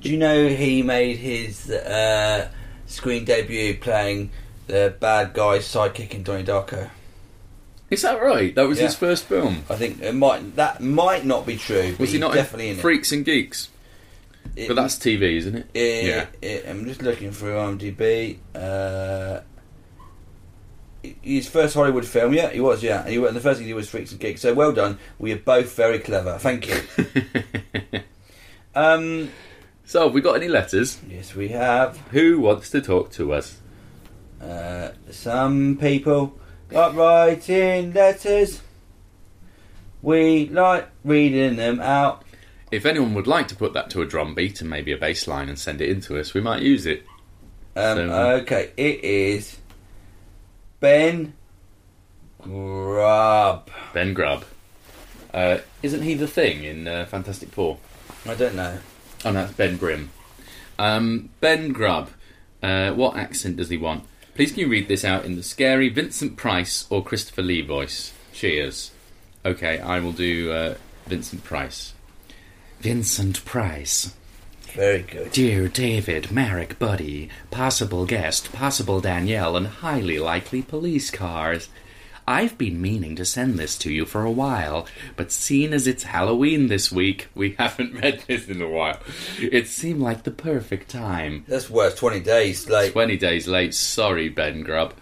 Do 0.00 0.10
you 0.10 0.18
know 0.18 0.48
he 0.48 0.82
made 0.82 1.16
his 1.16 1.68
uh, 1.70 2.48
screen 2.86 3.24
debut 3.24 3.76
playing 3.76 4.30
the 4.66 4.94
bad 4.98 5.32
guy 5.34 5.58
sidekick 5.58 6.12
in 6.12 6.22
Donnie 6.22 6.44
Darko? 6.44 6.90
Is 7.90 8.02
that 8.02 8.20
right? 8.20 8.54
That 8.54 8.66
was 8.66 8.78
his 8.78 8.96
first 8.96 9.24
film. 9.24 9.64
I 9.70 9.76
think 9.76 10.00
it 10.02 10.14
might 10.14 10.56
that 10.56 10.80
might 10.80 11.24
not 11.24 11.46
be 11.46 11.56
true. 11.56 11.92
but 11.92 12.00
Was 12.00 12.10
he 12.10 12.14
he's 12.14 12.20
not 12.20 12.34
definitely 12.34 12.70
in 12.70 12.76
in 12.76 12.80
Freaks 12.80 13.12
and 13.12 13.24
Geeks? 13.24 13.68
it? 14.56 14.68
But 14.68 14.76
that's 14.76 14.96
TV, 14.96 15.36
isn't 15.36 15.54
it? 15.54 15.66
It, 15.74 16.04
yeah. 16.06 16.26
it- 16.42 16.66
I'm 16.68 16.84
just 16.86 17.02
looking 17.02 17.32
through 17.32 17.54
IMDb. 17.54 18.38
Uh, 18.54 19.40
his 21.22 21.48
first 21.48 21.74
Hollywood 21.74 22.06
film, 22.06 22.32
yeah, 22.32 22.48
he 22.50 22.60
was, 22.60 22.82
yeah. 22.82 23.02
And 23.02 23.10
he, 23.10 23.16
and 23.16 23.36
the 23.36 23.40
first 23.40 23.58
thing 23.58 23.66
he 23.66 23.72
did 23.72 23.76
was 23.76 23.88
Freaks 23.90 24.12
and 24.12 24.20
Geeks. 24.20 24.40
So 24.40 24.54
well 24.54 24.72
done. 24.72 24.98
We 25.18 25.32
are 25.32 25.38
both 25.38 25.74
very 25.76 25.98
clever. 25.98 26.38
Thank 26.38 26.68
you. 26.68 26.80
um, 28.74 29.30
so, 29.84 30.04
have 30.04 30.14
we 30.14 30.20
got 30.22 30.36
any 30.36 30.48
letters? 30.48 31.00
yes, 31.08 31.34
we 31.34 31.48
have. 31.48 31.98
Who 32.12 32.40
wants 32.40 32.70
to 32.70 32.80
talk 32.80 33.10
to 33.12 33.32
us? 33.34 33.60
Uh, 34.44 34.92
some 35.10 35.76
people 35.80 36.38
got 36.68 36.94
writing 36.94 37.92
letters. 37.92 38.60
We 40.02 40.48
like 40.48 40.88
reading 41.04 41.56
them 41.56 41.80
out. 41.80 42.22
If 42.70 42.84
anyone 42.84 43.14
would 43.14 43.26
like 43.26 43.48
to 43.48 43.56
put 43.56 43.72
that 43.72 43.88
to 43.90 44.02
a 44.02 44.06
drum 44.06 44.34
beat 44.34 44.60
and 44.60 44.68
maybe 44.68 44.92
a 44.92 44.98
bass 44.98 45.26
line 45.26 45.48
and 45.48 45.58
send 45.58 45.80
it 45.80 45.88
into 45.88 46.18
us, 46.18 46.34
we 46.34 46.40
might 46.40 46.62
use 46.62 46.84
it. 46.86 47.04
Um, 47.76 47.96
So- 48.08 48.30
okay, 48.42 48.70
it 48.76 49.02
is 49.02 49.56
Ben 50.80 51.32
Grubb. 52.42 53.70
Ben 53.92 54.12
Grubb. 54.12 54.44
Uh, 55.32 55.58
isn't 55.82 56.02
he 56.02 56.14
the 56.14 56.28
thing 56.28 56.64
in 56.64 56.86
uh, 56.86 57.06
Fantastic 57.06 57.50
Four? 57.50 57.78
I 58.26 58.34
don't 58.34 58.54
know. 58.54 58.78
Oh 59.24 59.30
no, 59.32 59.40
that's 59.42 59.52
Ben 59.54 59.76
Grimm. 59.76 60.10
Um, 60.78 61.30
ben 61.40 61.72
Grubb. 61.72 62.10
Uh, 62.62 62.92
what 62.92 63.16
accent 63.16 63.56
does 63.56 63.68
he 63.68 63.76
want? 63.76 64.04
Please 64.34 64.50
can 64.50 64.60
you 64.60 64.68
read 64.68 64.88
this 64.88 65.04
out 65.04 65.24
in 65.24 65.36
the 65.36 65.44
scary 65.44 65.88
Vincent 65.88 66.36
Price 66.36 66.86
or 66.90 67.04
Christopher 67.04 67.42
Lee 67.42 67.62
voice? 67.62 68.12
Cheers. 68.32 68.90
Okay, 69.44 69.78
I 69.78 70.00
will 70.00 70.12
do 70.12 70.50
uh, 70.50 70.74
Vincent 71.06 71.44
Price. 71.44 71.92
Vincent 72.80 73.44
Price. 73.44 74.12
Very 74.72 75.02
good. 75.02 75.30
Dear 75.30 75.68
David, 75.68 76.32
Marek, 76.32 76.80
Buddy, 76.80 77.28
possible 77.52 78.06
guest, 78.06 78.52
possible 78.52 79.00
Danielle, 79.00 79.56
and 79.56 79.68
highly 79.68 80.18
likely 80.18 80.62
police 80.62 81.12
cars. 81.12 81.68
I've 82.26 82.56
been 82.56 82.80
meaning 82.80 83.16
to 83.16 83.24
send 83.24 83.58
this 83.58 83.76
to 83.78 83.92
you 83.92 84.06
for 84.06 84.24
a 84.24 84.30
while, 84.30 84.86
but 85.14 85.30
seeing 85.30 85.74
as 85.74 85.86
it's 85.86 86.04
Halloween 86.04 86.68
this 86.68 86.90
week, 86.90 87.28
we 87.34 87.52
haven't 87.58 88.00
read 88.00 88.24
this 88.26 88.48
in 88.48 88.62
a 88.62 88.68
while. 88.68 88.98
It 89.38 89.68
seemed 89.68 90.00
like 90.00 90.22
the 90.22 90.30
perfect 90.30 90.88
time. 90.88 91.44
That's 91.48 91.68
worse. 91.68 91.94
Twenty 91.94 92.20
days 92.20 92.68
late. 92.68 92.92
20 92.92 93.16
days 93.16 93.46
late, 93.46 93.74
sorry, 93.74 94.28
Ben 94.28 94.62
Grubb. 94.62 94.94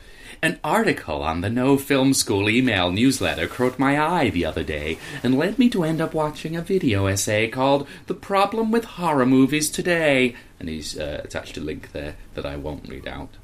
An 0.45 0.59
article 0.65 1.23
on 1.23 1.41
the 1.41 1.49
No 1.49 1.77
Film 1.79 2.13
School 2.13 2.51
email 2.51 2.91
newsletter 2.91 3.47
caught 3.47 3.79
my 3.79 4.01
eye 4.01 4.29
the 4.31 4.45
other 4.45 4.65
day 4.65 4.99
and 5.23 5.39
led 5.39 5.57
me 5.57 5.71
to 5.71 5.85
end 5.85 6.01
up 6.01 6.15
watching 6.15 6.57
a 6.57 6.63
video 6.63 7.07
essay 7.07 7.47
called 7.47 7.87
The 8.09 8.15
Problem 8.15 8.73
with 8.73 8.85
Horror 8.85 9.27
Movies 9.27 9.71
Today. 9.71 10.35
And 10.59 10.69
he's 10.69 10.99
uh, 10.99 11.21
attached 11.23 11.57
a 11.57 11.61
link 11.61 11.93
there 11.93 12.17
that 12.35 12.45
I 12.45 12.57
won't 12.57 12.89
read 12.89 13.07
out. 13.07 13.37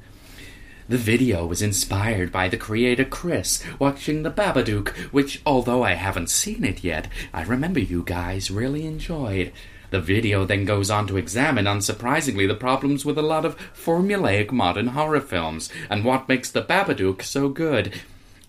The 0.89 0.97
video 0.97 1.45
was 1.45 1.61
inspired 1.61 2.31
by 2.31 2.47
the 2.47 2.57
creator 2.57 3.05
Chris 3.05 3.63
watching 3.77 4.23
The 4.23 4.31
Babadook, 4.31 4.89
which, 5.11 5.39
although 5.45 5.83
I 5.83 5.93
haven't 5.93 6.31
seen 6.31 6.65
it 6.65 6.83
yet, 6.83 7.07
I 7.31 7.43
remember 7.43 7.79
you 7.79 8.01
guys 8.01 8.49
really 8.49 8.87
enjoyed. 8.87 9.53
The 9.91 10.01
video 10.01 10.45
then 10.45 10.65
goes 10.65 10.89
on 10.89 11.05
to 11.05 11.17
examine, 11.17 11.65
unsurprisingly, 11.65 12.47
the 12.47 12.55
problems 12.55 13.05
with 13.05 13.19
a 13.19 13.21
lot 13.21 13.45
of 13.45 13.55
formulaic 13.71 14.51
modern 14.51 14.87
horror 14.87 15.21
films 15.21 15.69
and 15.91 16.03
what 16.03 16.27
makes 16.27 16.49
The 16.49 16.63
Babadook 16.63 17.21
so 17.21 17.49
good. 17.49 17.93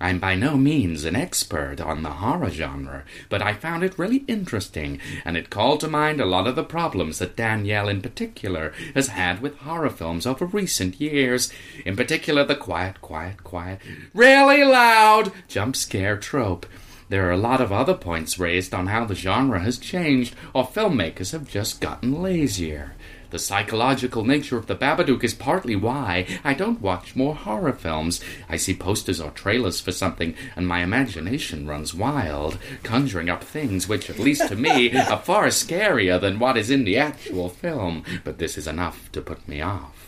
I'm 0.01 0.19
by 0.19 0.35
no 0.35 0.57
means 0.57 1.05
an 1.05 1.15
expert 1.15 1.79
on 1.79 2.03
the 2.03 2.11
horror 2.11 2.49
genre, 2.49 3.05
but 3.29 3.43
I 3.43 3.53
found 3.53 3.85
it 3.85 3.99
really 3.99 4.25
interesting, 4.27 4.99
and 5.27 5.37
it 5.37 5.51
called 5.51 5.81
to 5.81 5.89
mind 5.89 6.21
a 6.21 6.25
lot 6.25 6.47
of 6.47 6.57
the 6.57 6.65
problems 6.65 7.19
that 7.19 7.37
Danielle 7.37 7.89
in 7.89 8.01
particular 8.01 8.73
has 8.95 9.09
had 9.09 9.43
with 9.43 9.59
horror 9.59 9.91
films 9.91 10.27
over 10.27 10.47
recent 10.47 11.01
years. 11.01 11.53
In 11.85 11.97
particular, 11.97 12.45
the 12.45 12.57
quiet, 12.57 13.03
quiet, 13.03 13.45
quiet, 13.45 13.81
really 14.15 14.65
loud 14.65 15.33
jump 15.49 15.77
scare 15.77 16.17
trope. 16.17 16.65
There 17.11 17.29
are 17.29 17.33
a 17.33 17.37
lot 17.37 17.61
of 17.61 17.73
other 17.73 17.95
points 17.95 18.39
raised 18.39 18.73
on 18.73 18.87
how 18.87 19.05
the 19.05 19.15
genre 19.15 19.61
has 19.61 19.79
changed, 19.79 20.35
or 20.55 20.67
filmmakers 20.67 21.33
have 21.33 21.47
just 21.47 21.81
gotten 21.81 22.23
lazier. 22.23 22.95
The 23.31 23.39
psychological 23.39 24.25
nature 24.25 24.57
of 24.57 24.67
the 24.67 24.75
Babadook 24.75 25.23
is 25.23 25.35
partly 25.35 25.77
why 25.77 26.27
I 26.43 26.53
don't 26.53 26.81
watch 26.81 27.15
more 27.15 27.37
horror 27.37 27.73
films. 27.73 28.21
I 28.49 28.57
see 28.57 28.75
posters 28.75 29.21
or 29.21 29.31
trailers 29.31 29.81
for 29.81 29.93
something, 29.93 30.35
and 30.57 30.67
my 30.67 30.83
imagination 30.83 31.69
runs 31.69 31.95
wild, 31.95 32.59
conjuring 32.83 33.31
up 33.31 33.45
things 33.45 33.89
which, 33.89 34.11
at 34.11 34.19
least 34.19 34.49
to 34.49 34.57
me, 34.57 34.97
are 34.97 35.19
far 35.19 35.47
scarier 35.47 36.21
than 36.21 36.41
what 36.41 36.57
is 36.57 36.71
in 36.71 36.85
the 36.85 36.99
actual 36.99 37.49
film. 37.49 38.03
But 38.25 38.39
this 38.39 38.59
is 38.59 38.67
enough 38.67 39.13
to 39.13 39.21
put 39.21 39.47
me 39.47 39.61
off. 39.61 40.00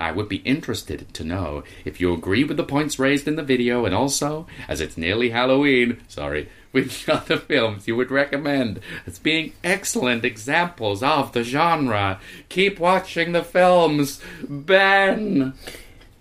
I 0.00 0.12
would 0.12 0.28
be 0.28 0.38
interested 0.38 1.12
to 1.12 1.24
know 1.24 1.62
if 1.84 2.00
you 2.00 2.12
agree 2.12 2.42
with 2.42 2.56
the 2.56 2.64
points 2.64 2.98
raised 2.98 3.28
in 3.28 3.36
the 3.36 3.42
video, 3.42 3.84
and 3.84 3.94
also, 3.94 4.46
as 4.66 4.80
it's 4.80 4.96
nearly 4.96 5.30
Halloween, 5.30 6.00
sorry, 6.08 6.48
which 6.72 7.08
other 7.08 7.36
films 7.36 7.86
you 7.86 7.96
would 7.96 8.10
recommend 8.10 8.80
as 9.06 9.18
being 9.18 9.52
excellent 9.62 10.24
examples 10.24 11.02
of 11.02 11.32
the 11.32 11.44
genre. 11.44 12.20
Keep 12.48 12.78
watching 12.78 13.32
the 13.32 13.44
films, 13.44 14.20
Ben. 14.48 15.52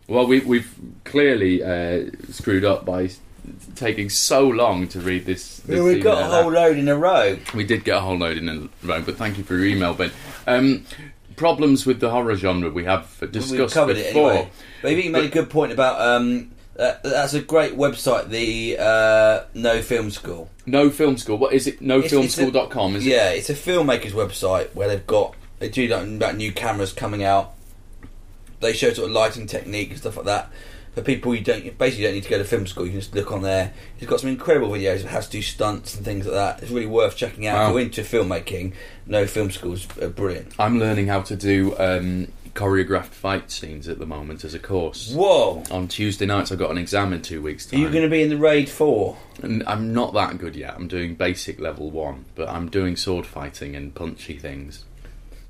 Well, 0.08 0.28
we, 0.28 0.40
we've 0.40 0.76
clearly 1.04 1.64
uh, 1.64 2.10
screwed 2.32 2.66
up 2.66 2.84
by 2.84 3.10
taking 3.76 4.10
so 4.10 4.48
long 4.48 4.88
to 4.90 5.00
read 5.00 5.26
this. 5.26 5.58
this 5.60 5.82
we've 5.82 6.04
got 6.04 6.22
a 6.22 6.26
whole 6.26 6.52
load 6.52 6.78
in 6.78 6.88
a 6.88 6.98
row. 6.98 7.38
We 7.54 7.64
did 7.64 7.84
get 7.84 7.98
a 7.98 8.02
whole 8.02 8.18
load 8.18 8.38
in 8.38 8.50
a 8.50 8.70
row, 8.86 9.02
but 9.02 9.18
thank 9.18 9.38
you 9.38 9.44
for 9.44 9.56
your 9.56 9.66
email, 9.66 9.94
Ben. 9.94 10.12
Um, 10.48 10.86
problems 11.40 11.86
with 11.86 12.00
the 12.00 12.10
horror 12.12 12.36
genre 12.36 12.70
we 12.70 12.84
have 12.84 13.08
discussed 13.32 13.52
We've 13.52 13.72
covered 13.72 13.98
it 13.98 14.08
before. 14.14 14.32
anyway. 14.32 14.52
But 14.82 14.92
I 14.92 14.94
think 14.94 15.06
you 15.06 15.12
made 15.12 15.26
a 15.26 15.30
good 15.30 15.50
point 15.50 15.72
about 15.72 16.00
um, 16.02 16.52
that, 16.76 17.02
that's 17.02 17.34
a 17.34 17.42
great 17.42 17.76
website, 17.78 18.28
the 18.30 18.78
uh, 18.80 19.46
No 19.54 19.82
Film 19.82 20.12
School. 20.12 20.50
No 20.66 20.90
Film 20.90 21.18
School. 21.18 21.38
What 21.38 21.54
is 21.54 21.66
it? 21.66 21.82
It's- 21.82 22.12
it's 22.14 22.38
a- 22.38 22.44
NoFilmSchool.com. 22.46 22.96
Is 22.98 23.06
it? 23.06 23.10
yeah, 23.10 23.30
it's 23.32 23.50
a 23.50 23.54
filmmaker's 23.56 24.14
website 24.14 24.76
where 24.76 24.88
they've 24.88 25.08
got 25.08 25.34
they 25.60 25.70
do 25.70 25.88
like 25.88 26.04
about 26.08 26.36
new 26.36 26.52
cameras 26.52 26.94
coming 26.94 27.24
out. 27.24 27.54
They 28.60 28.74
show 28.74 28.92
sort 28.94 29.08
of 29.08 29.14
lighting 29.14 29.48
technique 29.48 29.90
and 29.92 29.98
stuff 30.00 30.18
like 30.18 30.26
that. 30.26 30.52
For 31.00 31.06
people 31.06 31.34
you 31.34 31.42
don't 31.42 31.78
basically 31.78 32.04
don't 32.04 32.14
need 32.16 32.24
to 32.24 32.30
go 32.30 32.38
to 32.40 32.44
film 32.44 32.68
school. 32.68 32.86
You 32.86 32.92
can 32.92 33.00
just 33.00 33.16
look 33.16 33.32
on 33.32 33.42
there. 33.42 33.72
He's 33.96 34.10
got 34.10 34.20
some 34.20 34.30
incredible 34.30 34.70
videos 34.70 35.06
of 35.06 35.06
how 35.06 35.22
to 35.22 35.30
do 35.30 35.42
stunts 35.42 35.96
and 35.96 36.04
things 36.04 36.26
like 36.26 36.36
that. 36.36 36.62
It's 36.62 36.74
really 36.74 36.88
worth 36.88 37.16
checking 37.16 37.48
out. 37.48 37.56
Wow. 37.56 37.68
If 37.68 37.72
you're 37.72 37.82
into 37.84 38.02
filmmaking, 38.02 38.74
no 39.06 39.26
film 39.26 39.50
schools 39.50 39.88
are 40.02 40.10
brilliant. 40.10 40.54
I'm 40.60 40.78
learning 40.78 41.08
how 41.08 41.22
to 41.22 41.38
do 41.38 41.74
um, 41.80 42.34
choreographed 42.54 43.12
fight 43.12 43.50
scenes 43.50 43.88
at 43.88 44.00
the 44.00 44.06
moment 44.06 44.44
as 44.44 44.54
a 44.54 44.60
course. 44.60 45.14
Whoa! 45.14 45.64
On 45.72 45.88
Tuesday 45.88 46.26
nights, 46.26 46.52
I've 46.52 46.60
got 46.60 46.70
an 46.70 46.78
exam 46.78 47.14
in 47.14 47.22
two 47.22 47.42
weeks' 47.42 47.72
Are 47.72 47.78
you 47.78 47.90
going 47.90 48.04
to 48.04 48.10
be 48.10 48.22
in 48.22 48.28
the 48.30 48.38
raid 48.38 48.68
four? 48.68 49.16
And 49.42 49.64
I'm 49.68 49.94
not 49.94 50.14
that 50.16 50.38
good 50.38 50.58
yet. 50.58 50.74
I'm 50.76 50.90
doing 50.90 51.16
basic 51.16 51.62
level 51.62 51.90
one, 51.92 52.26
but 52.36 52.50
I'm 52.50 52.70
doing 52.70 52.98
sword 52.98 53.26
fighting 53.26 53.74
and 53.74 53.96
punchy 53.96 54.38
things. 54.38 54.84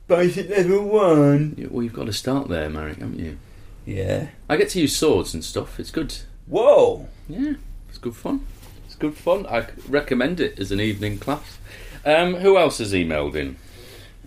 Basic 0.07 0.47
level 0.47 0.83
one. 0.83 1.69
Well, 1.71 1.81
you've 1.81 1.93
got 1.93 2.05
to 2.05 2.13
start 2.13 2.49
there, 2.49 2.69
Marek, 2.69 2.99
haven't 2.99 3.17
you? 3.17 3.39
Yeah. 3.85 4.29
I 4.47 4.57
get 4.57 4.69
to 4.69 4.81
use 4.81 4.95
swords 4.95 5.33
and 5.33 5.43
stuff. 5.43 5.79
It's 5.79 5.91
good. 5.91 6.15
Whoa! 6.47 7.07
Yeah, 7.27 7.53
it's 7.87 7.97
good 7.97 8.15
fun. 8.15 8.45
It's 8.85 8.95
good 8.95 9.15
fun. 9.15 9.45
I 9.47 9.67
recommend 9.87 10.39
it 10.39 10.57
as 10.59 10.71
an 10.71 10.79
evening 10.79 11.19
class. 11.19 11.59
Um, 12.05 12.35
who 12.35 12.57
else 12.57 12.79
has 12.79 12.93
emailed 12.93 13.35
in? 13.35 13.57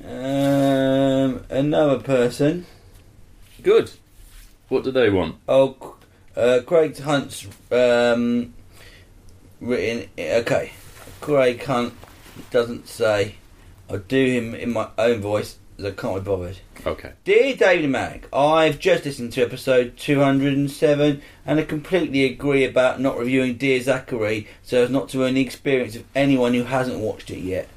Um, 0.05 1.45
another 1.51 1.99
person. 1.99 2.67
Good. 3.63 3.93
What 4.69 4.85
do 4.85 4.91
they 4.91 5.11
want? 5.11 5.37
Oh, 5.49 5.97
uh, 6.37 6.61
Craig 6.67 6.99
Hunt's 6.99 7.47
um, 7.71 8.55
written. 9.61 10.09
Okay, 10.19 10.73
Craig 11.21 11.63
Hunt 11.65 11.95
doesn't 12.51 12.89
say. 12.89 13.37
I'll 13.91 13.99
do 13.99 14.25
him 14.25 14.55
in 14.55 14.73
my 14.73 14.89
own 14.97 15.21
voice. 15.21 15.59
I 15.79 15.91
can't 15.91 16.17
be 16.17 16.21
bothered. 16.21 16.59
Okay. 16.87 17.13
Dear 17.25 17.57
David 17.57 17.85
and 17.85 17.93
Mac, 17.93 18.29
I've 18.33 18.79
just 18.79 19.05
listened 19.05 19.33
to 19.33 19.43
episode 19.43 19.97
207 19.97 21.23
and 21.47 21.61
I 21.61 21.63
completely 21.65 22.25
agree 22.25 22.65
about 22.65 23.01
not 23.01 23.19
reviewing 23.19 23.57
Dear 23.57 23.81
Zachary 23.81 24.47
so 24.63 24.85
as 24.85 24.91
not 24.91 25.09
to 25.11 25.19
ruin 25.19 25.35
the 25.35 25.41
experience 25.41 25.97
of 25.97 26.05
anyone 26.15 26.55
who 26.55 26.65
hasn't 26.65 27.01
watched 27.01 27.31
it 27.31 27.41
yet. 27.41 27.69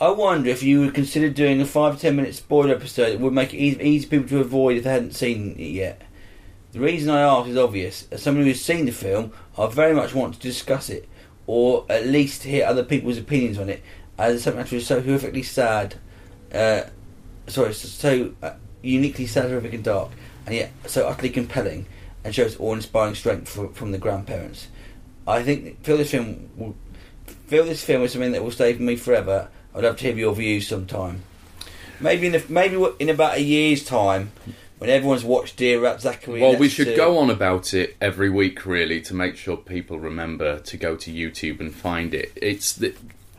I 0.00 0.10
wonder 0.10 0.50
if 0.50 0.62
you 0.62 0.80
would 0.80 0.94
consider 0.94 1.30
doing 1.30 1.60
a 1.60 1.66
5 1.66 1.94
to 1.94 2.00
10 2.00 2.16
minute 2.16 2.34
spoiler 2.34 2.74
episode 2.74 3.12
that 3.12 3.20
would 3.20 3.32
make 3.32 3.54
it 3.54 3.58
easy, 3.58 3.80
easy 3.80 4.04
for 4.04 4.10
people 4.10 4.28
to 4.28 4.40
avoid 4.40 4.76
if 4.76 4.84
they 4.84 4.90
hadn't 4.90 5.14
seen 5.14 5.52
it 5.58 5.70
yet. 5.70 6.02
The 6.72 6.80
reason 6.80 7.10
I 7.10 7.22
ask 7.22 7.48
is 7.48 7.56
obvious. 7.56 8.06
As 8.10 8.22
someone 8.22 8.42
who 8.44 8.50
has 8.50 8.60
seen 8.60 8.84
the 8.84 8.92
film, 8.92 9.32
I 9.56 9.66
very 9.66 9.94
much 9.94 10.14
want 10.14 10.34
to 10.34 10.40
discuss 10.40 10.90
it, 10.90 11.08
or 11.46 11.86
at 11.88 12.06
least 12.06 12.42
hear 12.42 12.66
other 12.66 12.84
people's 12.84 13.16
opinions 13.16 13.58
on 13.58 13.70
it, 13.70 13.82
as 14.18 14.42
something 14.42 14.62
that 14.62 14.72
is 14.72 14.86
so 14.86 15.00
horrifically 15.00 15.44
sad. 15.44 15.94
Uh, 16.52 16.82
sorry, 17.46 17.72
so, 17.74 17.88
so 17.88 18.34
uh, 18.42 18.54
uniquely 18.82 19.26
horrific, 19.26 19.74
and 19.74 19.84
dark, 19.84 20.10
and 20.46 20.54
yet 20.54 20.72
so 20.86 21.06
utterly 21.06 21.30
compelling, 21.30 21.86
and 22.24 22.34
shows 22.34 22.58
awe-inspiring 22.58 23.14
strength 23.14 23.48
from, 23.48 23.72
from 23.72 23.92
the 23.92 23.98
grandparents. 23.98 24.68
I 25.26 25.42
think 25.42 25.82
feel 25.82 25.96
this 25.96 26.10
film 26.10 26.50
will 26.56 26.74
feel 27.46 27.64
this 27.64 27.84
film 27.84 28.02
is 28.02 28.12
something 28.12 28.32
that 28.32 28.42
will 28.42 28.50
stay 28.50 28.72
with 28.72 28.80
me 28.80 28.96
forever. 28.96 29.48
I'd 29.74 29.84
love 29.84 29.96
to 29.98 30.04
hear 30.04 30.16
your 30.16 30.34
views 30.34 30.66
sometime. 30.66 31.22
Maybe 32.00 32.26
in 32.26 32.34
a, 32.34 32.42
maybe 32.48 32.84
in 32.98 33.08
about 33.08 33.36
a 33.36 33.42
year's 33.42 33.84
time, 33.84 34.32
when 34.78 34.90
everyone's 34.90 35.24
watched 35.24 35.56
Dear 35.56 35.80
Rat 35.80 36.00
Zachary. 36.02 36.40
Well, 36.40 36.56
we 36.56 36.68
should 36.68 36.88
to- 36.88 36.96
go 36.96 37.18
on 37.18 37.30
about 37.30 37.72
it 37.74 37.96
every 38.00 38.30
week, 38.30 38.66
really, 38.66 39.00
to 39.02 39.14
make 39.14 39.36
sure 39.36 39.56
people 39.56 39.98
remember 39.98 40.60
to 40.60 40.76
go 40.76 40.96
to 40.96 41.12
YouTube 41.12 41.60
and 41.60 41.74
find 41.74 42.12
it. 42.14 42.32
It's 42.36 42.72
the, 42.74 42.94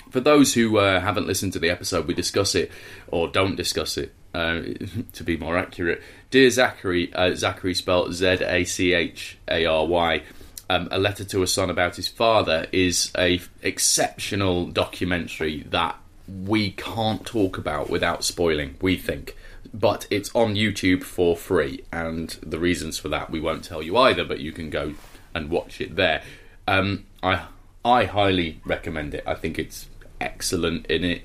for 0.09 0.19
those 0.19 0.53
who 0.53 0.77
uh, 0.77 0.99
haven't 0.99 1.27
listened 1.27 1.53
to 1.53 1.59
the 1.59 1.69
episode, 1.69 2.07
we 2.07 2.13
discuss 2.13 2.55
it 2.55 2.71
or 3.07 3.27
don't 3.27 3.55
discuss 3.55 3.97
it. 3.97 4.13
Uh, 4.33 4.61
to 5.13 5.23
be 5.23 5.37
more 5.37 5.57
accurate, 5.57 6.01
dear 6.29 6.49
Zachary, 6.49 7.11
uh, 7.13 7.33
Zachary 7.33 7.73
spelled 7.73 8.13
Z 8.13 8.25
A 8.41 8.65
C 8.65 8.93
H 8.93 9.37
A 9.49 9.65
R 9.65 9.85
Y. 9.87 10.23
um, 10.69 10.87
A 10.91 10.99
Letter 10.99 11.23
to 11.23 11.41
a 11.41 11.47
Son 11.47 11.69
About 11.69 11.95
His 11.95 12.07
Father 12.07 12.67
is 12.71 13.11
a 13.17 13.35
f- 13.35 13.49
exceptional 13.63 14.65
documentary 14.67 15.63
that 15.69 15.95
we 16.27 16.71
can't 16.71 17.25
talk 17.25 17.57
about 17.57 17.89
without 17.89 18.23
spoiling, 18.23 18.75
we 18.81 18.97
think. 18.97 19.35
But 19.73 20.07
it's 20.09 20.33
on 20.35 20.55
YouTube 20.55 21.03
for 21.03 21.35
free, 21.37 21.83
and 21.91 22.29
the 22.43 22.59
reasons 22.59 22.99
for 22.99 23.09
that 23.09 23.29
we 23.31 23.39
won't 23.39 23.63
tell 23.63 23.81
you 23.81 23.97
either, 23.97 24.23
but 24.25 24.39
you 24.39 24.51
can 24.51 24.69
go 24.69 24.93
and 25.33 25.49
watch 25.49 25.79
it 25.81 25.95
there. 25.95 26.21
Um, 26.67 27.05
I 27.23 27.45
I 27.83 28.03
highly 28.05 28.59
recommend 28.65 29.13
it. 29.13 29.23
I 29.25 29.33
think 29.35 29.57
it's 29.57 29.87
excellent 30.19 30.85
in 30.87 31.03
it. 31.03 31.23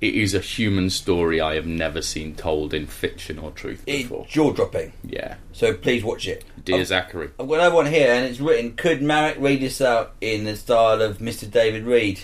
It 0.00 0.14
is 0.14 0.32
a 0.32 0.40
human 0.40 0.88
story 0.88 1.42
I 1.42 1.56
have 1.56 1.66
never 1.66 2.00
seen 2.00 2.34
told 2.34 2.72
in 2.72 2.86
fiction 2.86 3.38
or 3.38 3.50
truth 3.50 3.84
before. 3.84 4.26
Jaw 4.26 4.52
dropping. 4.52 4.94
Yeah. 5.04 5.36
So 5.52 5.74
please 5.74 6.02
watch 6.02 6.26
it. 6.26 6.42
Dear 6.64 6.80
I've, 6.80 6.86
Zachary. 6.86 7.30
I've 7.38 7.48
got 7.48 7.54
another 7.56 7.74
one 7.74 7.86
here, 7.86 8.10
and 8.10 8.24
it's 8.24 8.40
written. 8.40 8.76
Could 8.76 9.02
Marek 9.02 9.36
read 9.38 9.60
this 9.60 9.80
out 9.82 10.14
in 10.22 10.44
the 10.44 10.56
style 10.56 11.02
of 11.02 11.18
Mr. 11.18 11.50
David 11.50 11.84
Reed? 11.84 12.20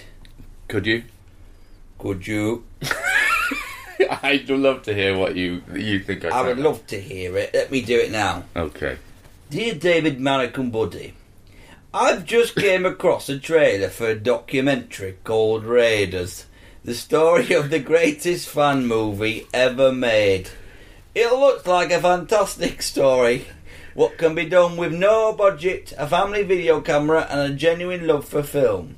Could 0.69 0.87
you? 0.87 1.05
Could 1.99 2.27
you? 2.27 2.65
I'd 4.23 4.49
love 4.49 4.83
to 4.85 4.95
hear 4.95 5.17
what 5.17 5.37
you 5.37 5.63
you 5.75 6.01
think 6.01 6.25
I, 6.25 6.29
I 6.29 6.43
would 6.43 6.59
love 6.59 6.87
to 6.89 7.01
hear 7.01 7.37
it. 7.37 7.53
Let 7.55 7.71
me 7.71 7.83
do 7.83 7.99
it 7.99 8.11
now. 8.11 8.45
Okay. 8.55 8.99
Dear 9.51 9.75
David, 9.75 10.21
Marek 10.21 10.57
and 10.59 10.73
Buddy, 10.73 11.15
I've 11.95 12.27
just 12.27 12.57
came 12.57 12.85
across 12.85 13.29
a 13.29 13.39
trailer 13.39 13.89
for 13.89 14.09
a 14.09 14.19
documentary 14.19 15.19
called 15.25 15.65
Raiders, 15.65 16.47
the 16.85 16.95
story 16.95 17.53
of 17.53 17.71
the 17.71 17.79
greatest 17.79 18.49
fan 18.49 18.87
movie 18.87 19.47
ever 19.55 19.93
made. 19.93 20.51
It 21.15 21.33
looks 21.33 21.67
like 21.67 21.91
a 21.91 22.01
fantastic 22.01 22.83
story. 22.83 23.47
What 23.95 24.19
can 24.19 24.35
be 24.35 24.45
done 24.47 24.77
with 24.77 24.93
no 24.93 25.33
budget, 25.33 25.95
a 25.97 26.07
family 26.07 26.43
video 26.43 26.83
camera, 26.83 27.27
and 27.31 27.41
a 27.41 27.57
genuine 27.57 28.07
love 28.07 28.27
for 28.27 28.43
film. 28.43 28.97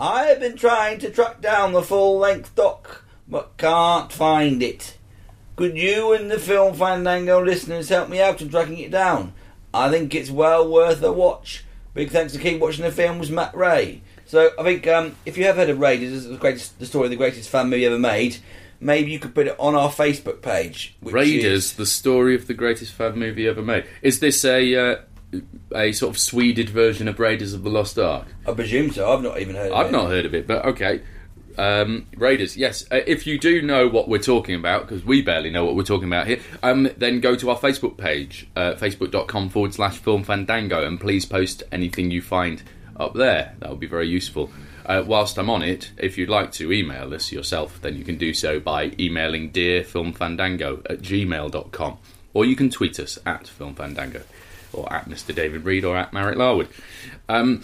I 0.00 0.24
have 0.24 0.40
been 0.40 0.56
trying 0.56 1.00
to 1.00 1.10
track 1.10 1.42
down 1.42 1.72
the 1.72 1.82
full 1.82 2.18
length 2.18 2.54
doc, 2.54 3.04
but 3.28 3.56
can't 3.58 4.10
find 4.10 4.62
it. 4.62 4.96
Could 5.56 5.76
you 5.76 6.12
and 6.12 6.30
the 6.30 6.38
Film 6.38 6.74
Fandango 6.74 7.42
listeners 7.42 7.90
help 7.90 8.08
me 8.08 8.22
out 8.22 8.40
in 8.40 8.48
tracking 8.48 8.78
it 8.78 8.90
down? 8.90 9.34
I 9.74 9.90
think 9.90 10.14
it's 10.14 10.30
well 10.30 10.66
worth 10.66 11.02
a 11.02 11.12
watch. 11.12 11.64
Big 11.94 12.10
thanks 12.10 12.32
to 12.32 12.38
Keep 12.38 12.60
Watching 12.60 12.84
the 12.84 12.90
Films, 12.92 13.30
Matt 13.30 13.54
Ray. 13.54 14.00
So 14.24 14.50
I 14.58 14.62
think 14.62 14.86
um, 14.86 15.14
if 15.26 15.36
you 15.36 15.44
have 15.44 15.56
heard 15.56 15.68
of 15.68 15.78
Raiders, 15.78 16.24
the 16.26 16.36
greatest, 16.36 16.78
the 16.78 16.86
story 16.86 17.04
of 17.06 17.10
the 17.10 17.16
greatest 17.16 17.50
fan 17.50 17.68
movie 17.68 17.84
ever 17.84 17.98
made, 17.98 18.38
maybe 18.80 19.10
you 19.10 19.18
could 19.18 19.34
put 19.34 19.46
it 19.46 19.56
on 19.58 19.74
our 19.74 19.90
Facebook 19.90 20.40
page. 20.40 20.96
which 21.00 21.12
Raiders, 21.14 21.64
is- 21.64 21.72
the 21.74 21.84
story 21.86 22.34
of 22.34 22.46
the 22.46 22.54
greatest 22.54 22.92
fan 22.94 23.18
movie 23.18 23.46
ever 23.46 23.60
made. 23.62 23.84
Is 24.00 24.20
this 24.20 24.42
a 24.44 24.74
uh, 24.74 24.96
a 25.74 25.92
sort 25.92 26.14
of 26.14 26.18
Swedish 26.20 26.70
version 26.70 27.08
of 27.08 27.18
Raiders 27.18 27.52
of 27.52 27.62
the 27.62 27.70
Lost 27.70 27.98
Ark? 27.98 28.26
I 28.46 28.52
presume 28.52 28.90
so. 28.90 29.12
I've 29.12 29.22
not 29.22 29.38
even 29.40 29.54
heard. 29.56 29.70
of 29.72 29.76
I've 29.78 29.86
it. 29.88 29.92
not 29.92 30.08
heard 30.08 30.24
of 30.26 30.34
it, 30.34 30.46
but 30.46 30.64
okay. 30.64 31.02
Um, 31.58 32.06
Raiders, 32.16 32.56
yes. 32.56 32.84
Uh, 32.90 33.00
if 33.06 33.26
you 33.26 33.38
do 33.38 33.62
know 33.62 33.88
what 33.88 34.08
we're 34.08 34.18
talking 34.18 34.54
about, 34.54 34.88
because 34.88 35.04
we 35.04 35.22
barely 35.22 35.50
know 35.50 35.64
what 35.64 35.74
we're 35.74 35.82
talking 35.82 36.08
about 36.08 36.26
here, 36.26 36.40
um, 36.62 36.88
then 36.96 37.20
go 37.20 37.36
to 37.36 37.50
our 37.50 37.58
Facebook 37.58 37.96
page, 37.96 38.48
uh, 38.56 38.74
facebook.com 38.74 39.50
forward 39.50 39.74
slash 39.74 39.98
film 39.98 40.24
fandango, 40.24 40.86
and 40.86 41.00
please 41.00 41.24
post 41.24 41.62
anything 41.72 42.10
you 42.10 42.22
find 42.22 42.62
up 42.96 43.14
there. 43.14 43.54
That 43.58 43.70
would 43.70 43.80
be 43.80 43.86
very 43.86 44.08
useful. 44.08 44.50
Uh, 44.84 45.02
whilst 45.06 45.38
I'm 45.38 45.48
on 45.48 45.62
it, 45.62 45.92
if 45.96 46.18
you'd 46.18 46.28
like 46.28 46.50
to 46.52 46.72
email 46.72 47.14
us 47.14 47.30
yourself, 47.30 47.80
then 47.80 47.96
you 47.96 48.04
can 48.04 48.16
do 48.16 48.34
so 48.34 48.58
by 48.58 48.92
emailing 48.98 49.52
dearfilmfandango 49.52 50.90
at 50.90 51.00
gmail.com. 51.00 51.98
Or 52.34 52.44
you 52.44 52.56
can 52.56 52.70
tweet 52.70 52.98
us 52.98 53.18
at 53.24 53.44
filmfandango, 53.44 54.22
or 54.72 54.92
at 54.92 55.08
Mr. 55.08 55.34
David 55.34 55.64
Reed, 55.64 55.84
or 55.84 55.96
at 55.96 56.12
Marek 56.12 56.36
Larwood. 56.36 56.68
Um, 57.28 57.62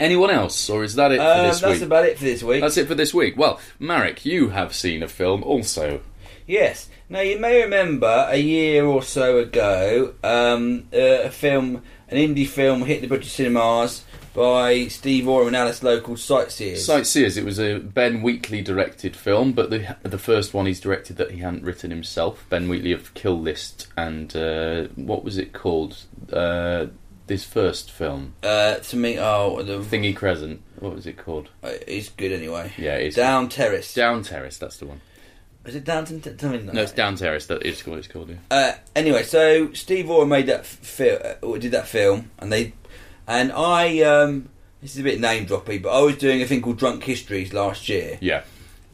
anyone 0.00 0.30
else, 0.30 0.68
or 0.70 0.82
is 0.84 0.94
that 0.96 1.12
it 1.12 1.18
for 1.18 1.22
Um, 1.24 1.46
this 1.48 1.60
that's 1.60 1.74
week? 1.80 1.82
about 1.86 2.04
it 2.06 2.18
for 2.18 2.24
this 2.24 2.42
week. 2.42 2.60
That's 2.60 2.76
it 2.76 2.86
for 2.88 2.94
this 2.94 3.12
week. 3.14 3.36
Well, 3.36 3.60
Marek, 3.78 4.24
you 4.24 4.50
have 4.50 4.74
seen 4.74 5.02
a 5.02 5.08
film 5.08 5.42
also. 5.42 6.00
Yes. 6.46 6.88
Now 7.08 7.20
you 7.20 7.38
may 7.38 7.62
remember 7.62 8.26
a 8.30 8.38
year 8.38 8.84
or 8.86 9.02
so 9.02 9.38
ago, 9.38 10.14
um, 10.24 10.84
uh, 10.92 10.98
a 11.24 11.30
film, 11.30 11.82
an 12.08 12.16
indie 12.16 12.46
film, 12.48 12.82
hit 12.84 13.00
the 13.02 13.06
British 13.06 13.32
cinemas 13.32 14.04
by 14.34 14.86
Steve 14.88 15.28
Oram 15.28 15.48
and 15.48 15.56
Alice 15.56 15.82
Lowe 15.82 16.00
called 16.00 16.18
Sightseers. 16.18 16.84
Sightseers. 16.86 17.36
It 17.36 17.44
was 17.44 17.60
a 17.60 17.78
Ben 17.78 18.22
Wheatley 18.22 18.62
directed 18.62 19.14
film, 19.14 19.52
but 19.52 19.68
the 19.68 19.94
the 20.02 20.16
first 20.18 20.54
one 20.54 20.64
he's 20.64 20.80
directed 20.80 21.18
that 21.18 21.32
he 21.32 21.40
hadn't 21.40 21.64
written 21.64 21.90
himself. 21.90 22.46
Ben 22.48 22.66
Wheatley 22.66 22.92
of 22.92 23.12
Kill 23.12 23.38
List 23.38 23.88
and 23.96 24.34
uh, 24.34 24.84
what 24.96 25.22
was 25.22 25.36
it 25.36 25.52
called? 25.52 25.98
Uh, 26.32 26.86
this 27.26 27.44
first 27.44 27.90
film, 27.90 28.34
uh, 28.42 28.76
to 28.76 28.96
me, 28.96 29.18
oh, 29.18 29.62
the, 29.62 29.78
Thingy 29.78 30.14
Crescent. 30.14 30.60
What 30.80 30.94
was 30.94 31.06
it 31.06 31.16
called? 31.16 31.48
uh, 31.62 31.70
it's 31.86 32.08
good 32.10 32.32
anyway. 32.32 32.72
Yeah, 32.76 32.96
it's 32.96 33.16
Down 33.16 33.48
Terrace. 33.48 33.94
Down 33.94 34.22
Terrace. 34.22 34.58
That's 34.58 34.76
the 34.78 34.86
one. 34.86 35.00
Is 35.64 35.76
it 35.76 35.84
Downton? 35.84 36.20
T- 36.20 36.32
tell 36.32 36.50
me. 36.50 36.58
No, 36.58 36.82
it's 36.82 36.90
Down 36.92 37.14
Terrace. 37.14 37.46
That 37.46 37.64
is 37.64 37.86
what 37.86 37.98
it's 37.98 38.08
called. 38.08 38.30
Yeah. 38.30 38.36
Uh, 38.50 38.72
anyway, 38.96 39.22
so 39.22 39.72
Steve 39.74 40.10
Oram 40.10 40.28
made 40.28 40.46
that 40.46 40.66
film, 40.66 41.20
uh, 41.22 41.58
did 41.58 41.70
that 41.70 41.86
film, 41.86 42.30
and 42.40 42.52
they, 42.52 42.72
and 43.28 43.52
I, 43.52 44.00
um, 44.00 44.48
this 44.80 44.94
is 44.94 44.98
a 45.00 45.04
bit 45.04 45.20
name 45.20 45.46
droppy, 45.46 45.80
but 45.80 45.90
I 45.96 46.02
was 46.02 46.16
doing 46.16 46.42
a 46.42 46.46
thing 46.46 46.62
called 46.62 46.78
Drunk 46.78 47.04
Histories 47.04 47.52
last 47.52 47.88
year, 47.88 48.18
Yeah. 48.20 48.42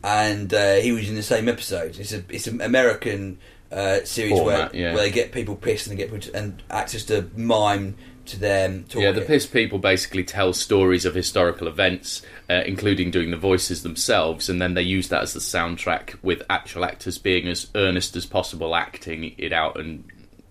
and 0.04 0.52
uh, 0.52 0.74
he 0.74 0.92
was 0.92 1.08
in 1.08 1.14
the 1.14 1.22
same 1.22 1.48
episode. 1.48 1.98
It's 1.98 2.12
a 2.12 2.22
it's 2.28 2.46
an 2.46 2.60
American 2.60 3.38
uh, 3.72 4.00
series 4.04 4.32
Format, 4.38 4.72
where 4.74 4.80
yeah. 4.82 4.92
where 4.94 5.04
they 5.04 5.10
get 5.10 5.32
people 5.32 5.56
pissed 5.56 5.86
and 5.86 5.98
they 5.98 6.06
get 6.06 6.20
to, 6.20 6.36
and 6.36 6.62
access 6.68 7.04
to 7.04 7.30
mime 7.34 7.96
to 8.28 8.38
them. 8.38 8.84
Talking. 8.84 9.02
Yeah, 9.02 9.12
the 9.12 9.22
piss 9.22 9.46
people 9.46 9.78
basically 9.78 10.24
tell 10.24 10.52
stories 10.52 11.04
of 11.04 11.14
historical 11.14 11.68
events, 11.68 12.22
uh, 12.48 12.62
including 12.66 13.10
doing 13.10 13.30
the 13.30 13.36
voices 13.36 13.82
themselves, 13.82 14.48
and 14.48 14.60
then 14.60 14.74
they 14.74 14.82
use 14.82 15.08
that 15.08 15.22
as 15.22 15.34
the 15.34 15.40
soundtrack 15.40 16.16
with 16.22 16.42
actual 16.48 16.84
actors 16.84 17.18
being 17.18 17.48
as 17.48 17.68
earnest 17.74 18.16
as 18.16 18.26
possible, 18.26 18.74
acting 18.74 19.34
it 19.38 19.52
out 19.52 19.78
and 19.78 20.04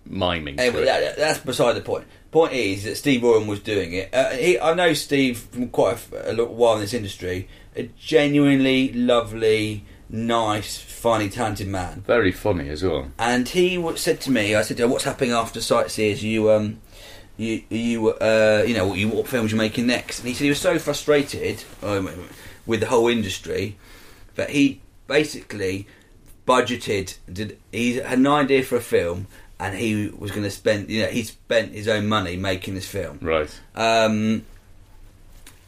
miming. 0.09 0.59
Anyway, 0.59 0.85
that, 0.85 1.17
that's 1.17 1.39
beside 1.39 1.73
the 1.73 1.81
point. 1.81 2.05
Point 2.31 2.53
is 2.53 2.83
that 2.83 2.97
Steve 2.97 3.23
Oram 3.23 3.47
was 3.47 3.59
doing 3.59 3.93
it. 3.93 4.13
Uh, 4.13 4.31
he, 4.31 4.59
I 4.59 4.73
know 4.73 4.93
Steve 4.93 5.37
from 5.37 5.69
quite 5.69 5.97
a 6.13 6.33
little 6.33 6.53
while 6.53 6.75
in 6.75 6.81
this 6.81 6.93
industry. 6.93 7.47
A 7.75 7.83
genuinely 7.97 8.91
lovely, 8.91 9.85
nice, 10.09 10.77
funny, 10.77 11.29
talented 11.29 11.67
man. 11.67 12.01
Very 12.05 12.31
funny 12.31 12.69
as 12.69 12.83
well. 12.83 13.11
And 13.17 13.47
he 13.47 13.81
said 13.95 14.19
to 14.21 14.31
me, 14.31 14.55
I 14.55 14.63
said, 14.63 14.79
"What's 14.89 15.05
happening 15.05 15.31
after 15.31 15.61
Sightseers? 15.61 16.23
You 16.23 16.51
um, 16.51 16.81
you 17.38 17.63
you 17.69 18.10
uh, 18.10 18.63
you 18.67 18.73
know, 18.73 18.88
what, 18.88 18.97
you, 18.97 19.08
what 19.08 19.28
films 19.28 19.52
you're 19.52 19.58
making 19.58 19.88
next?" 19.88 20.19
And 20.19 20.28
he 20.28 20.34
said 20.34 20.43
he 20.43 20.50
was 20.50 20.60
so 20.60 20.80
frustrated 20.80 21.63
um, 21.84 22.10
with 22.65 22.82
the 22.82 22.88
whole 22.88 23.08
industry 23.08 23.78
that 24.36 24.50
he 24.50 24.82
basically 25.08 25.88
budgeted. 26.47 27.17
Did 27.32 27.60
he 27.71 27.97
had 27.97 28.17
an 28.17 28.28
idea 28.28 28.63
for 28.63 28.76
a 28.76 28.82
film, 28.82 29.28
and 29.60 29.76
he 29.76 30.08
was 30.08 30.32
going 30.32 30.43
to 30.43 30.52
spend. 30.52 30.89
You 30.89 31.04
know, 31.04 31.10
he 31.10 31.23
spent 31.23 31.73
his 31.73 31.88
own 31.88 32.08
money 32.08 32.38
making 32.38 32.73
this 32.73 32.88
film. 32.88 33.19
Right. 33.21 33.50
Um, 33.76 34.43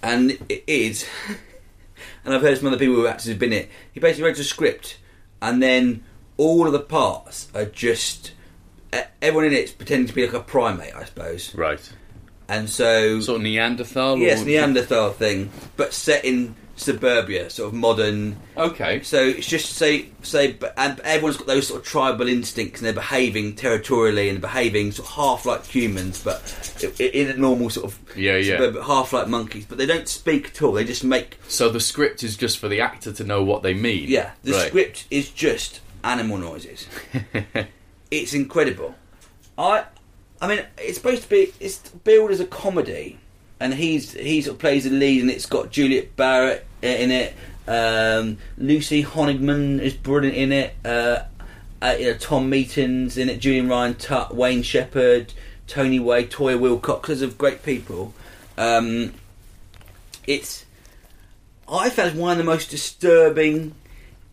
and 0.01 0.31
it 0.49 0.63
is, 0.65 1.05
and 2.25 2.33
I've 2.33 2.41
heard 2.41 2.57
some 2.57 2.67
other 2.67 2.77
people 2.77 2.95
who 2.95 3.07
actually 3.07 3.33
have 3.33 3.39
been 3.39 3.53
it. 3.53 3.69
He 3.93 3.99
basically 3.99 4.27
wrote 4.27 4.39
a 4.39 4.43
script, 4.43 4.97
and 5.41 5.61
then 5.61 6.03
all 6.37 6.65
of 6.65 6.73
the 6.73 6.79
parts 6.79 7.49
are 7.53 7.65
just 7.65 8.31
everyone 9.21 9.45
in 9.45 9.53
it's 9.53 9.71
pretending 9.71 10.07
to 10.07 10.13
be 10.13 10.25
like 10.25 10.33
a 10.33 10.39
primate, 10.39 10.95
I 10.95 11.05
suppose. 11.05 11.53
Right. 11.55 11.81
And 12.47 12.69
so, 12.69 13.19
Sort 13.19 13.37
of 13.37 13.43
Neanderthal? 13.43 14.17
yes, 14.17 14.41
or- 14.41 14.45
Neanderthal 14.45 15.11
thing, 15.11 15.51
but 15.77 15.93
set 15.93 16.25
in 16.25 16.55
suburbia, 16.75 17.49
sort 17.49 17.67
of 17.67 17.73
modern. 17.73 18.37
Okay. 18.57 19.01
So 19.03 19.21
it's 19.21 19.45
just 19.45 19.73
say 19.75 20.07
say, 20.23 20.57
and 20.77 20.99
everyone's 21.01 21.35
got 21.37 21.45
those 21.45 21.67
sort 21.67 21.81
of 21.81 21.85
tribal 21.85 22.27
instincts, 22.27 22.79
and 22.79 22.87
they're 22.87 22.93
behaving 22.93 23.55
territorially 23.55 24.29
and 24.29 24.39
behaving 24.41 24.93
sort 24.93 25.09
of 25.09 25.13
half 25.13 25.45
like 25.45 25.65
humans, 25.65 26.23
but 26.23 26.41
in 26.99 27.29
a 27.29 27.33
normal 27.35 27.69
sort 27.69 27.85
of 27.85 27.99
Yeah, 28.17 28.37
yeah. 28.37 28.71
half 28.83 29.13
like 29.13 29.27
monkeys. 29.27 29.65
But 29.65 29.77
they 29.77 29.85
don't 29.85 30.07
speak 30.07 30.47
at 30.47 30.61
all. 30.63 30.71
They 30.71 30.85
just 30.85 31.03
make 31.03 31.37
So 31.49 31.69
the 31.69 31.79
script 31.81 32.23
is 32.23 32.35
just 32.37 32.57
for 32.57 32.67
the 32.69 32.81
actor 32.81 33.11
to 33.11 33.23
know 33.25 33.43
what 33.43 33.61
they 33.61 33.73
mean? 33.75 34.05
yeah. 34.09 34.31
The 34.43 34.53
Right. 34.53 34.67
script 34.69 35.05
is 35.11 35.29
just 35.29 35.81
animal 36.03 36.37
noises. 36.37 36.87
it's 38.11 38.33
incredible. 38.33 38.95
I, 39.57 39.85
I 40.41 40.47
mean, 40.47 40.65
it's 40.77 40.97
supposed 40.97 41.23
to 41.23 41.29
be 41.29 41.53
it's 41.59 41.77
billed 41.77 42.31
as 42.31 42.39
a 42.39 42.45
comedy, 42.45 43.19
and 43.59 43.73
he's 43.73 44.13
he 44.13 44.41
sort 44.41 44.55
of 44.55 44.59
plays 44.59 44.85
the 44.85 44.89
lead, 44.89 45.21
and 45.21 45.29
it's 45.29 45.45
got 45.45 45.71
Julian 45.71 46.09
Barratt 46.17 46.61
in 46.81 47.11
it. 47.11 47.35
Um, 47.67 48.37
Lucy 48.57 49.03
Honigman 49.03 49.79
is 49.79 49.93
brilliant 49.93 50.35
in 50.35 50.51
it. 50.51 50.75
Uh, 50.83 51.23
uh, 51.81 51.95
you 51.99 52.11
know, 52.11 52.17
Tom 52.17 52.49
Meeten's 52.49 53.17
in 53.17 53.29
it. 53.29 53.39
Julian 53.39 53.69
Rhind-Tutt, 53.69 54.35
Wayne 54.35 54.63
Shepherd, 54.63 55.33
Tony 55.67 55.99
Way, 55.99 56.25
Toyah 56.25 56.59
Willcox. 56.59 57.07
Loads 57.07 57.21
of 57.21 57.37
great 57.37 57.63
people. 57.63 58.13
Um, 58.57 59.13
it's 60.25 60.65
I 61.71 61.89
found 61.89 62.17
one 62.17 62.31
of 62.31 62.37
the 62.39 62.43
most 62.43 62.71
disturbing, 62.71 63.75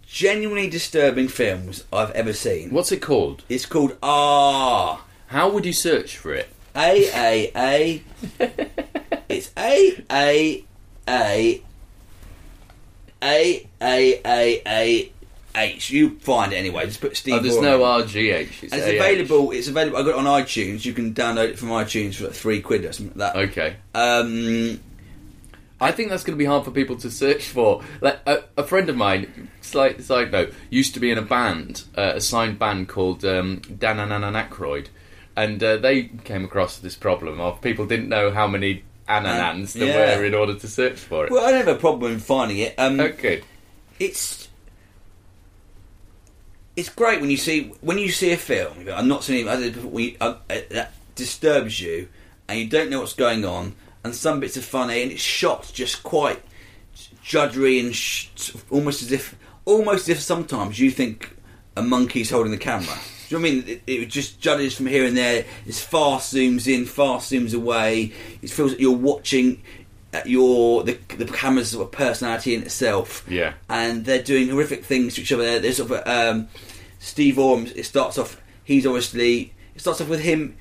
genuinely 0.06 0.68
disturbing 0.68 1.28
films 1.28 1.84
I've 1.92 2.10
ever 2.12 2.32
seen. 2.32 2.70
What's 2.70 2.92
it 2.92 3.02
called? 3.02 3.42
It's 3.48 3.66
called 3.66 3.96
Ah 4.02 5.04
How 5.28 5.50
would 5.50 5.66
you 5.66 5.72
search 5.72 6.16
for 6.16 6.32
it? 6.32 6.48
A 6.74 7.10
A 7.14 7.52
A 7.56 8.02
It's 9.28 9.50
A 9.58 10.04
A 10.10 10.64
A 11.08 11.62
A 13.22 13.66
A 13.82 14.20
A 14.24 14.62
A 14.66 15.12
H. 15.58 15.90
You 15.90 16.18
find 16.18 16.52
it 16.52 16.56
anyway. 16.56 16.84
Just 16.84 17.00
put 17.00 17.16
Steve. 17.16 17.34
Oh, 17.34 17.38
there's 17.40 17.54
Borum. 17.56 17.64
no 17.64 17.80
RGH. 17.80 18.62
It's 18.62 18.72
And 18.74 18.82
it's 18.82 18.86
AH. 18.88 18.90
available. 19.04 19.50
It's 19.52 19.68
available. 19.68 19.96
I 19.96 20.02
got 20.02 20.10
it 20.10 20.16
on 20.16 20.24
iTunes. 20.26 20.84
You 20.84 20.92
can 20.92 21.14
download 21.14 21.48
it 21.48 21.58
from 21.58 21.68
iTunes 21.70 22.16
for 22.16 22.24
like 22.24 22.34
three 22.34 22.60
quid 22.60 22.84
or 22.84 22.92
something 22.92 23.18
like 23.18 23.32
that. 23.32 23.48
Okay. 23.50 23.76
Um, 23.94 24.80
I 25.80 25.92
think 25.92 26.08
that's 26.08 26.24
going 26.24 26.36
to 26.36 26.42
be 26.42 26.46
hard 26.46 26.64
for 26.64 26.70
people 26.70 26.96
to 26.96 27.10
search 27.10 27.48
for. 27.48 27.82
Like 28.00 28.20
a, 28.26 28.44
a 28.56 28.64
friend 28.64 28.88
of 28.88 28.96
mine, 28.96 29.50
slight 29.60 30.02
side 30.02 30.32
note, 30.32 30.54
used 30.70 30.94
to 30.94 31.00
be 31.00 31.10
in 31.10 31.18
a 31.18 31.22
band, 31.22 31.84
uh, 31.96 32.12
a 32.14 32.20
signed 32.20 32.58
band 32.58 32.88
called 32.88 33.24
um, 33.24 33.60
Dan 33.78 33.98
Aykroyd, 33.98 34.88
and 35.36 35.62
uh, 35.62 35.76
they 35.76 36.04
came 36.24 36.44
across 36.44 36.78
this 36.78 36.96
problem 36.96 37.40
of 37.40 37.60
people 37.60 37.86
didn't 37.86 38.08
know 38.08 38.30
how 38.30 38.46
many 38.46 38.84
Ananans 39.08 39.74
there 39.74 39.86
yeah. 39.86 40.18
were 40.18 40.24
in 40.24 40.34
order 40.34 40.54
to 40.54 40.66
search 40.66 40.98
for 40.98 41.26
it. 41.26 41.30
well, 41.30 41.44
I 41.44 41.50
don't 41.50 41.66
have 41.66 41.76
a 41.76 41.78
problem 41.78 42.12
in 42.12 42.20
finding 42.20 42.58
it. 42.58 42.74
Um, 42.78 42.98
okay. 42.98 43.42
it's 44.00 44.48
it's 46.74 46.88
great 46.88 47.20
when 47.20 47.30
you 47.30 47.36
see 47.36 47.72
when 47.80 47.98
you 47.98 48.10
see 48.10 48.32
a 48.32 48.36
film. 48.36 48.88
I'm 48.92 49.08
not 49.08 49.24
saying 49.24 49.46
as 49.46 49.58
I 49.58 49.62
did 49.62 49.74
before, 49.74 49.90
when 49.90 50.04
you- 50.04 50.16
uh, 50.20 50.36
uh, 50.50 50.60
that 50.70 50.92
disturbs 51.14 51.80
you, 51.80 52.08
and 52.48 52.58
you 52.58 52.66
don't 52.66 52.90
know 52.90 53.00
what's 53.00 53.14
going 53.14 53.44
on, 53.44 53.74
and 54.06 54.14
some 54.14 54.40
bits 54.40 54.56
are 54.56 54.62
funny, 54.62 55.02
and 55.02 55.12
it's 55.12 55.20
shot 55.22 55.70
just 55.74 56.02
quite 56.02 56.42
juddery 57.24 57.80
and 57.80 57.94
sh- 57.94 58.28
almost 58.70 59.02
as 59.02 59.12
if 59.12 59.36
almost 59.64 60.04
as 60.04 60.08
if 60.16 60.20
sometimes 60.20 60.78
you 60.78 60.90
think 60.90 61.36
a 61.76 61.82
monkey's 61.82 62.30
holding 62.30 62.52
the 62.52 62.58
camera. 62.58 62.94
Do 63.28 63.34
you 63.36 63.38
know 63.38 63.42
what 63.42 63.50
I 63.50 63.54
mean? 63.54 63.68
It, 63.68 63.82
it 63.86 64.06
just 64.06 64.40
judges 64.40 64.76
from 64.76 64.86
here 64.86 65.04
and 65.04 65.16
there. 65.16 65.44
It's 65.66 65.80
fast 65.82 66.32
zooms 66.34 66.72
in, 66.72 66.86
fast 66.86 67.32
zooms 67.32 67.54
away. 67.54 68.12
It 68.40 68.50
feels 68.50 68.72
like 68.72 68.80
you're 68.80 68.96
watching. 68.96 69.62
uh, 70.14 70.20
Your 70.24 70.84
the 70.84 70.96
the 71.18 71.24
camera's 71.26 71.70
sort 71.70 71.86
of 71.86 71.92
personality 71.92 72.54
in 72.54 72.62
itself 72.62 73.24
Yeah. 73.28 73.54
and 73.68 74.04
they're 74.04 74.22
doing 74.22 74.48
horrific 74.48 74.84
things 74.84 75.16
to 75.16 75.22
each 75.22 75.32
other. 75.32 75.58
There's 75.58 75.78
sort 75.78 75.90
of 75.90 76.06
um, 76.06 76.48
Steve 77.00 77.38
Oram's. 77.38 77.72
It 77.72 77.84
starts 77.84 78.16
off. 78.16 78.40
He's 78.62 78.86
obviously. 78.86 79.52
It 79.74 79.80
starts 79.80 80.00
off 80.00 80.08
with 80.08 80.20
him 80.20 80.56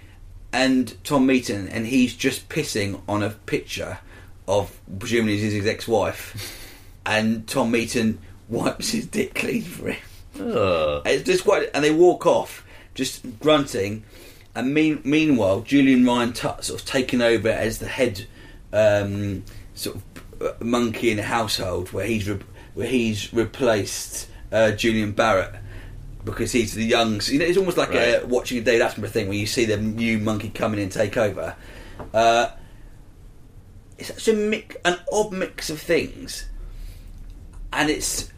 and 0.56 1.04
Tom 1.04 1.28
Meeten, 1.28 1.68
and 1.70 1.86
he's 1.86 2.16
just 2.16 2.48
pissing 2.48 3.02
on 3.10 3.22
a 3.22 3.32
picture 3.32 4.00
of 4.48 4.80
presumably 5.00 5.38
his 5.38 5.68
ex-wife, 5.68 6.82
and 7.06 7.46
Tom 7.46 7.74
Meeten 7.74 8.18
wipes 8.48 8.92
his 8.92 9.06
dick 9.06 9.36
clean 9.36 9.64
for 9.64 9.92
him. 9.92 10.02
Ugh. 10.40 11.02
It's 11.06 11.24
just 11.24 11.44
quite, 11.44 11.70
and 11.74 11.84
they 11.84 11.92
walk 11.92 12.26
off, 12.26 12.66
just 12.94 13.40
grunting. 13.42 14.06
And 14.56 14.74
mean, 14.74 15.02
meanwhile, 15.04 15.60
Julian 15.60 16.06
Rhind-Tutt 16.06 16.64
sort 16.64 16.80
of 16.80 16.88
taking 16.88 17.22
over 17.22 17.50
as 17.50 17.80
the 17.80 17.88
head 17.90 18.26
um, 18.72 19.44
sort 19.74 19.98
of 20.40 20.62
monkey 20.62 21.12
in 21.12 21.18
the 21.18 21.24
household, 21.24 21.92
where 21.92 22.06
he's 22.06 22.30
re- 22.30 22.40
where 22.76 22.88
he's 22.88 23.34
replaced 23.34 24.30
uh, 24.54 24.72
Julian 24.72 25.14
Barratt 25.14 25.60
because 26.26 26.52
he's 26.52 26.74
the 26.74 26.84
young. 26.84 27.22
You 27.26 27.40
know, 27.40 27.46
it's 27.46 27.58
almost 27.58 27.78
like 27.78 27.94
a, 27.94 28.26
watching 28.26 28.58
a 28.58 28.62
David 28.62 28.86
Attenborough 28.86 29.10
thing 29.10 29.28
where 29.28 29.38
you 29.38 29.46
see 29.46 29.66
the 29.66 29.78
new 29.78 30.18
monkey 30.20 30.50
coming 30.50 30.80
in 30.80 30.84
and 30.84 30.92
take 30.92 31.16
over. 31.16 31.56
Uh, 32.14 32.50
it's 33.98 34.10
such 34.10 34.28
a 34.28 34.34
mix, 34.34 34.76
an 34.84 35.00
odd 35.12 35.32
mix 35.32 35.70
of 35.70 35.80
things, 35.80 36.48
and 37.72 37.90
it's 37.90 38.30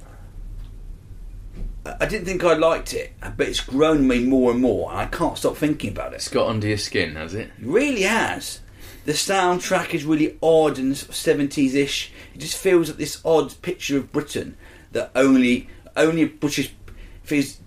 I 2.00 2.06
didn't 2.06 2.26
think 2.26 2.43
I 2.43 2.54
liked 2.54 2.93
it, 2.93 3.13
but 3.21 3.47
it's 3.47 3.62
grown 3.62 4.08
me 4.08 4.23
more 4.23 4.52
and 4.52 4.62
more, 4.62 4.91
and 4.91 5.00
I 5.00 5.06
can't 5.06 5.38
stop 5.38 5.58
thinking 5.58 5.91
about 5.91 6.13
it. 6.13 6.17
It's 6.17 6.28
got 6.28 6.50
under 6.50 6.67
your 6.67 6.78
skin, 6.78 7.15
has 7.15 7.34
it? 7.34 7.52
It 7.60 7.65
really 7.65 8.04
has. 8.04 8.60
The 9.06 9.13
soundtrack 9.13 9.93
is 9.93 10.04
really 10.04 10.38
odd 10.43 10.78
and 10.78 10.97
seventies 10.97 11.76
ish. 11.76 12.12
It 12.36 12.39
just 12.39 12.58
feels 12.58 12.89
like 12.89 12.97
this 12.97 13.21
odd 13.23 13.60
picture 13.62 13.97
of 13.97 14.12
Britain 14.12 14.58
that 14.91 15.12
only 15.15 15.69
only 15.95 16.26
British 16.26 16.73
feels. 17.23 17.58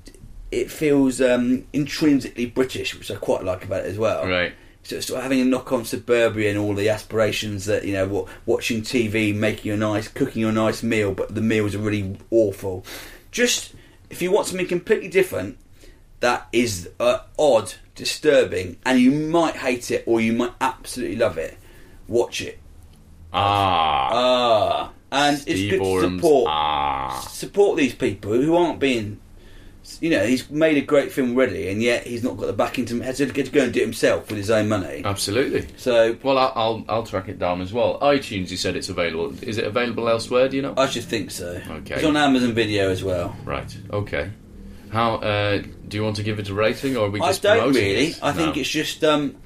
It 0.51 0.71
feels 0.71 1.21
um, 1.21 1.67
intrinsically 1.73 2.47
British, 2.47 2.97
which 2.99 3.11
I 3.11 3.15
quite 3.17 3.45
like 3.45 3.65
about 3.65 3.85
it 3.85 3.87
as 3.87 3.99
well. 3.99 4.27
Right. 4.27 4.53
So 4.83 4.97
it's 4.97 5.07
sort 5.07 5.19
of 5.19 5.23
having 5.25 5.41
a 5.41 5.45
knock 5.45 5.73
on 5.73 5.85
suburbia 5.85 6.51
and 6.51 6.59
all 6.59 6.75
the 6.75 6.89
aspirations 6.89 7.67
that 7.67 7.85
you 7.85 7.93
know, 7.93 8.09
wa- 8.09 8.27
watching 8.47 8.81
TV, 8.83 9.35
making 9.35 9.71
a 9.73 9.77
nice, 9.77 10.09
cooking 10.09 10.43
a 10.45 10.51
nice 10.51 10.83
meal, 10.83 11.13
but 11.13 11.35
the 11.35 11.41
meals 11.43 11.75
are 11.75 11.79
really 11.81 12.17
awful. 12.31 12.85
Just 13.31 13.75
if 14.09 14.21
you 14.23 14.33
want 14.33 14.47
something 14.47 14.67
completely 14.67 15.09
different, 15.09 15.59
that 16.21 16.49
is 16.53 16.89
uh, 16.99 17.19
odd, 17.39 17.75
disturbing, 17.95 18.77
and 18.85 18.99
you 18.99 19.11
might 19.11 19.57
hate 19.57 19.91
it 19.91 20.03
or 20.07 20.21
you 20.21 20.33
might 20.33 20.53
absolutely 20.61 21.17
love 21.17 21.39
it. 21.39 21.57
Watch 22.09 22.41
it. 22.41 22.59
Ah. 23.33 24.11
Ah, 24.13 24.93
and 25.13 25.39
Steve 25.39 25.73
it's 25.75 25.79
good 25.79 26.01
to 26.11 26.17
support 26.17 26.47
Ah. 26.51 27.27
support 27.31 27.77
these 27.79 27.95
people 27.95 28.33
who 28.33 28.57
aren't 28.57 28.79
being. 28.81 29.21
You 30.01 30.11
know, 30.11 30.25
he's 30.27 30.49
made 30.51 30.77
a 30.77 30.81
great 30.83 31.11
film 31.11 31.31
already, 31.33 31.69
and 31.69 31.83
yet 31.83 32.07
he's 32.07 32.23
not 32.23 32.37
got 32.37 32.47
the 32.47 32.53
backing 32.53 32.85
to, 32.87 33.01
has 33.01 33.17
to 33.19 33.27
get 33.27 33.47
to 33.47 33.53
go 33.53 33.65
and 33.65 33.73
do 33.73 33.81
it 33.81 33.85
himself 33.85 34.29
with 34.29 34.37
his 34.39 34.51
own 34.51 34.69
money. 34.69 35.03
Absolutely. 35.05 35.67
So 35.77 36.17
Well, 36.23 36.39
I'll, 36.39 36.53
I'll 36.55 36.85
I'll 36.89 37.03
track 37.03 37.29
it 37.29 37.39
down 37.39 37.61
as 37.61 37.73
well. 37.73 37.99
iTunes, 38.01 38.51
you 38.51 38.57
said 38.57 38.77
it's 38.77 38.89
available. 38.89 39.35
Is 39.43 39.59
it 39.59 39.65
available 39.65 40.09
elsewhere? 40.09 40.49
Do 40.49 40.57
you 40.57 40.63
know? 40.63 40.75
I 40.77 40.87
should 40.87 41.05
think 41.05 41.31
so. 41.31 41.61
Okay. 41.69 41.95
It's 41.97 42.05
on 42.05 42.17
Amazon 42.17 42.53
Video 42.53 42.91
as 42.91 43.03
well. 43.03 43.35
Right. 43.45 43.75
Okay. 43.93 44.31
How 44.91 45.15
uh, 45.17 45.63
do 45.89 45.97
you 45.97 46.03
want 46.05 46.17
to 46.17 46.23
give 46.23 46.39
it 46.39 46.49
a 46.49 46.55
rating, 46.55 46.97
or 46.97 47.07
are 47.07 47.11
we 47.11 47.21
I 47.21 47.29
just 47.29 47.43
don't 47.43 47.73
really. 47.73 48.09
it? 48.09 48.19
I 48.23 48.33
think 48.33 48.57
No. 48.57 48.61
it's 48.61 48.71
just. 48.71 49.03
Um, 49.05 49.37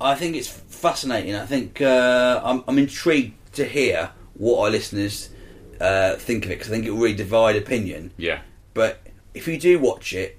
I 0.00 0.14
think 0.14 0.34
it's 0.34 0.48
fascinating. 0.48 1.34
I 1.36 1.46
think 1.46 1.80
uh, 1.80 2.40
I'm, 2.42 2.64
I'm 2.66 2.78
intrigued 2.78 3.34
to 3.54 3.64
hear 3.64 4.10
what 4.34 4.64
our 4.64 4.70
listeners 4.70 5.28
uh, 5.80 6.14
think 6.16 6.44
of 6.46 6.50
it 6.50 6.54
because 6.58 6.68
I 6.70 6.74
think 6.74 6.86
it 6.86 6.90
will 6.90 7.00
really 7.02 7.14
divide 7.16 7.56
opinion. 7.56 8.12
yeah. 8.16 8.40
But 8.74 9.01
if 9.34 9.48
you 9.48 9.58
do 9.58 9.78
watch 9.78 10.12
it, 10.12 10.38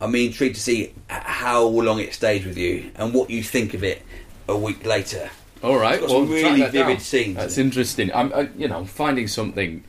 I'm 0.00 0.14
intrigued 0.14 0.54
to 0.56 0.60
see 0.60 0.92
how 1.08 1.62
long 1.64 2.00
it 2.00 2.14
stays 2.14 2.44
with 2.44 2.56
you 2.56 2.90
and 2.96 3.12
what 3.12 3.28
you 3.30 3.42
think 3.42 3.74
of 3.74 3.84
it 3.84 4.02
a 4.48 4.56
week 4.56 4.84
later. 4.86 5.30
All 5.62 5.76
right. 5.78 6.00
Well, 6.00 6.10
some 6.10 6.30
really 6.30 6.62
vivid 6.62 6.72
down. 6.86 7.00
scenes 7.00 7.36
That's 7.36 7.58
in 7.58 7.66
interesting. 7.66 8.10
I'm, 8.14 8.32
uh, 8.32 8.46
you 8.56 8.66
know, 8.66 8.84
finding 8.86 9.28
something 9.28 9.84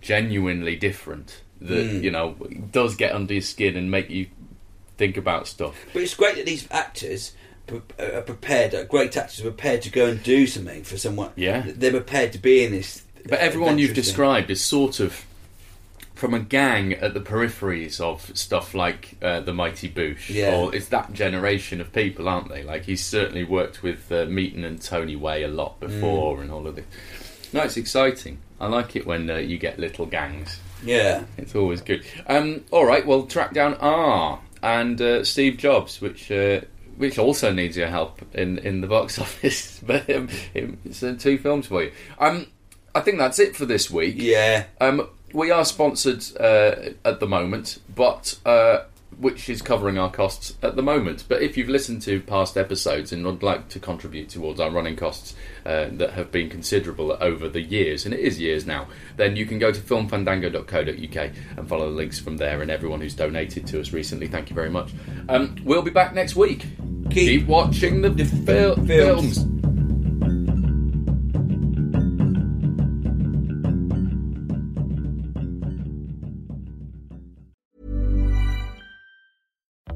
genuinely 0.00 0.74
different 0.76 1.42
that 1.60 1.86
Hmm. 1.86 2.02
you 2.02 2.10
know 2.10 2.34
does 2.72 2.96
get 2.96 3.12
under 3.14 3.34
your 3.34 3.42
skin 3.42 3.76
and 3.76 3.88
make 3.88 4.10
you 4.10 4.26
think 4.98 5.16
about 5.16 5.46
stuff. 5.46 5.76
But 5.92 6.02
it's 6.02 6.14
great 6.14 6.34
that 6.36 6.46
these 6.46 6.66
actors 6.72 7.32
uh, 7.70 7.76
are 8.02 8.22
prepared, 8.22 8.74
uh, 8.74 8.82
great 8.84 9.16
actors 9.16 9.38
are 9.40 9.44
prepared 9.44 9.82
to 9.82 9.90
go 9.90 10.06
and 10.06 10.20
do 10.24 10.48
something 10.48 10.82
for 10.82 10.98
someone. 10.98 11.30
Yeah. 11.36 11.62
They're 11.66 11.92
prepared 11.92 12.32
to 12.32 12.38
be 12.38 12.64
in 12.64 12.72
this. 12.72 13.02
But 13.28 13.38
everyone 13.38 13.78
you've 13.78 13.90
adventurous 13.90 14.06
thing. 14.08 14.12
described 14.12 14.50
is 14.50 14.60
sort 14.60 14.98
of 14.98 15.24
from 16.22 16.34
a 16.34 16.38
gang 16.38 16.92
at 16.92 17.14
the 17.14 17.20
peripheries 17.20 18.00
of 18.00 18.30
stuff 18.38 18.74
like 18.74 19.16
uh, 19.20 19.40
the 19.40 19.52
Mighty 19.52 19.88
Boosh. 19.88 20.30
Yeah. 20.30 20.54
Or 20.56 20.72
it's 20.72 20.86
that 20.90 21.12
generation 21.12 21.80
of 21.80 21.92
people, 21.92 22.28
aren't 22.28 22.48
they? 22.48 22.62
Like 22.62 22.84
he's 22.84 23.04
certainly 23.04 23.42
worked 23.42 23.82
with 23.82 24.10
uh, 24.12 24.26
Meeten 24.26 24.64
and 24.64 24.80
Tony 24.80 25.16
Way 25.16 25.42
a 25.42 25.48
lot 25.48 25.80
before 25.80 26.36
Mm. 26.38 26.42
and 26.42 26.50
all 26.52 26.68
of 26.68 26.76
this. 26.76 26.84
No, 27.52 27.62
it's 27.62 27.76
exciting. 27.76 28.38
I 28.60 28.68
like 28.68 28.94
it 28.94 29.04
when 29.04 29.28
uh, 29.28 29.38
you 29.38 29.58
get 29.58 29.80
little 29.80 30.06
gangs. 30.06 30.60
Yeah. 30.84 31.24
It's 31.36 31.56
always 31.56 31.80
good. 31.80 32.06
Um, 32.28 32.64
all 32.70 32.86
right, 32.86 33.04
well, 33.04 33.24
track 33.24 33.52
down 33.52 33.74
R 33.80 34.38
and 34.62 35.00
uh, 35.02 35.24
Steve 35.24 35.56
Jobs, 35.56 36.00
which 36.00 36.30
uh, 36.30 36.60
which 36.98 37.18
also 37.18 37.52
needs 37.52 37.76
your 37.76 37.88
help 37.88 38.22
in, 38.32 38.58
in 38.58 38.80
the 38.80 38.86
box 38.86 39.18
office. 39.24 39.80
but 39.84 40.08
um, 40.08 40.28
it's 40.54 41.02
uh, 41.02 41.16
two 41.18 41.36
films 41.36 41.66
for 41.66 41.82
you. 41.82 41.90
Um, 42.20 42.46
I 42.94 43.00
think 43.00 43.18
that's 43.18 43.38
it 43.40 43.56
for 43.56 43.64
this 43.66 43.90
week. 43.90 44.14
Yeah. 44.18 44.66
Um, 44.80 45.08
we 45.32 45.50
are 45.50 45.64
sponsored 45.64 46.24
uh, 46.38 46.90
at 47.04 47.20
the 47.20 47.26
moment, 47.26 47.78
but 47.94 48.38
uh, 48.44 48.84
which 49.18 49.48
is 49.48 49.62
covering 49.62 49.98
our 49.98 50.10
costs 50.10 50.56
at 50.62 50.76
the 50.76 50.82
moment. 50.82 51.24
But 51.28 51.42
if 51.42 51.56
you've 51.56 51.68
listened 51.68 52.02
to 52.02 52.20
past 52.20 52.56
episodes 52.56 53.12
and 53.12 53.24
would 53.24 53.42
like 53.42 53.68
to 53.70 53.78
contribute 53.78 54.28
towards 54.28 54.58
our 54.58 54.70
running 54.70 54.96
costs 54.96 55.34
uh, 55.64 55.86
that 55.92 56.14
have 56.14 56.32
been 56.32 56.48
considerable 56.48 57.16
over 57.20 57.48
the 57.48 57.60
years, 57.60 58.04
and 58.04 58.14
it 58.14 58.20
is 58.20 58.40
years 58.40 58.66
now, 58.66 58.88
then 59.16 59.36
you 59.36 59.46
can 59.46 59.58
go 59.58 59.70
to 59.70 59.80
filmfandango.co.uk 59.80 61.30
and 61.56 61.68
follow 61.68 61.90
the 61.90 61.96
links 61.96 62.18
from 62.18 62.36
there. 62.36 62.62
And 62.62 62.70
everyone 62.70 63.00
who's 63.00 63.14
donated 63.14 63.66
to 63.68 63.80
us 63.80 63.92
recently, 63.92 64.26
thank 64.26 64.50
you 64.50 64.56
very 64.56 64.70
much. 64.70 64.92
Um, 65.28 65.56
we'll 65.64 65.82
be 65.82 65.90
back 65.90 66.14
next 66.14 66.36
week. 66.36 66.66
Keep, 67.10 67.46
watching 67.46 68.00
the, 68.00 68.24
fil- 68.24 68.76
films. 68.76 69.38
films. 69.38 69.61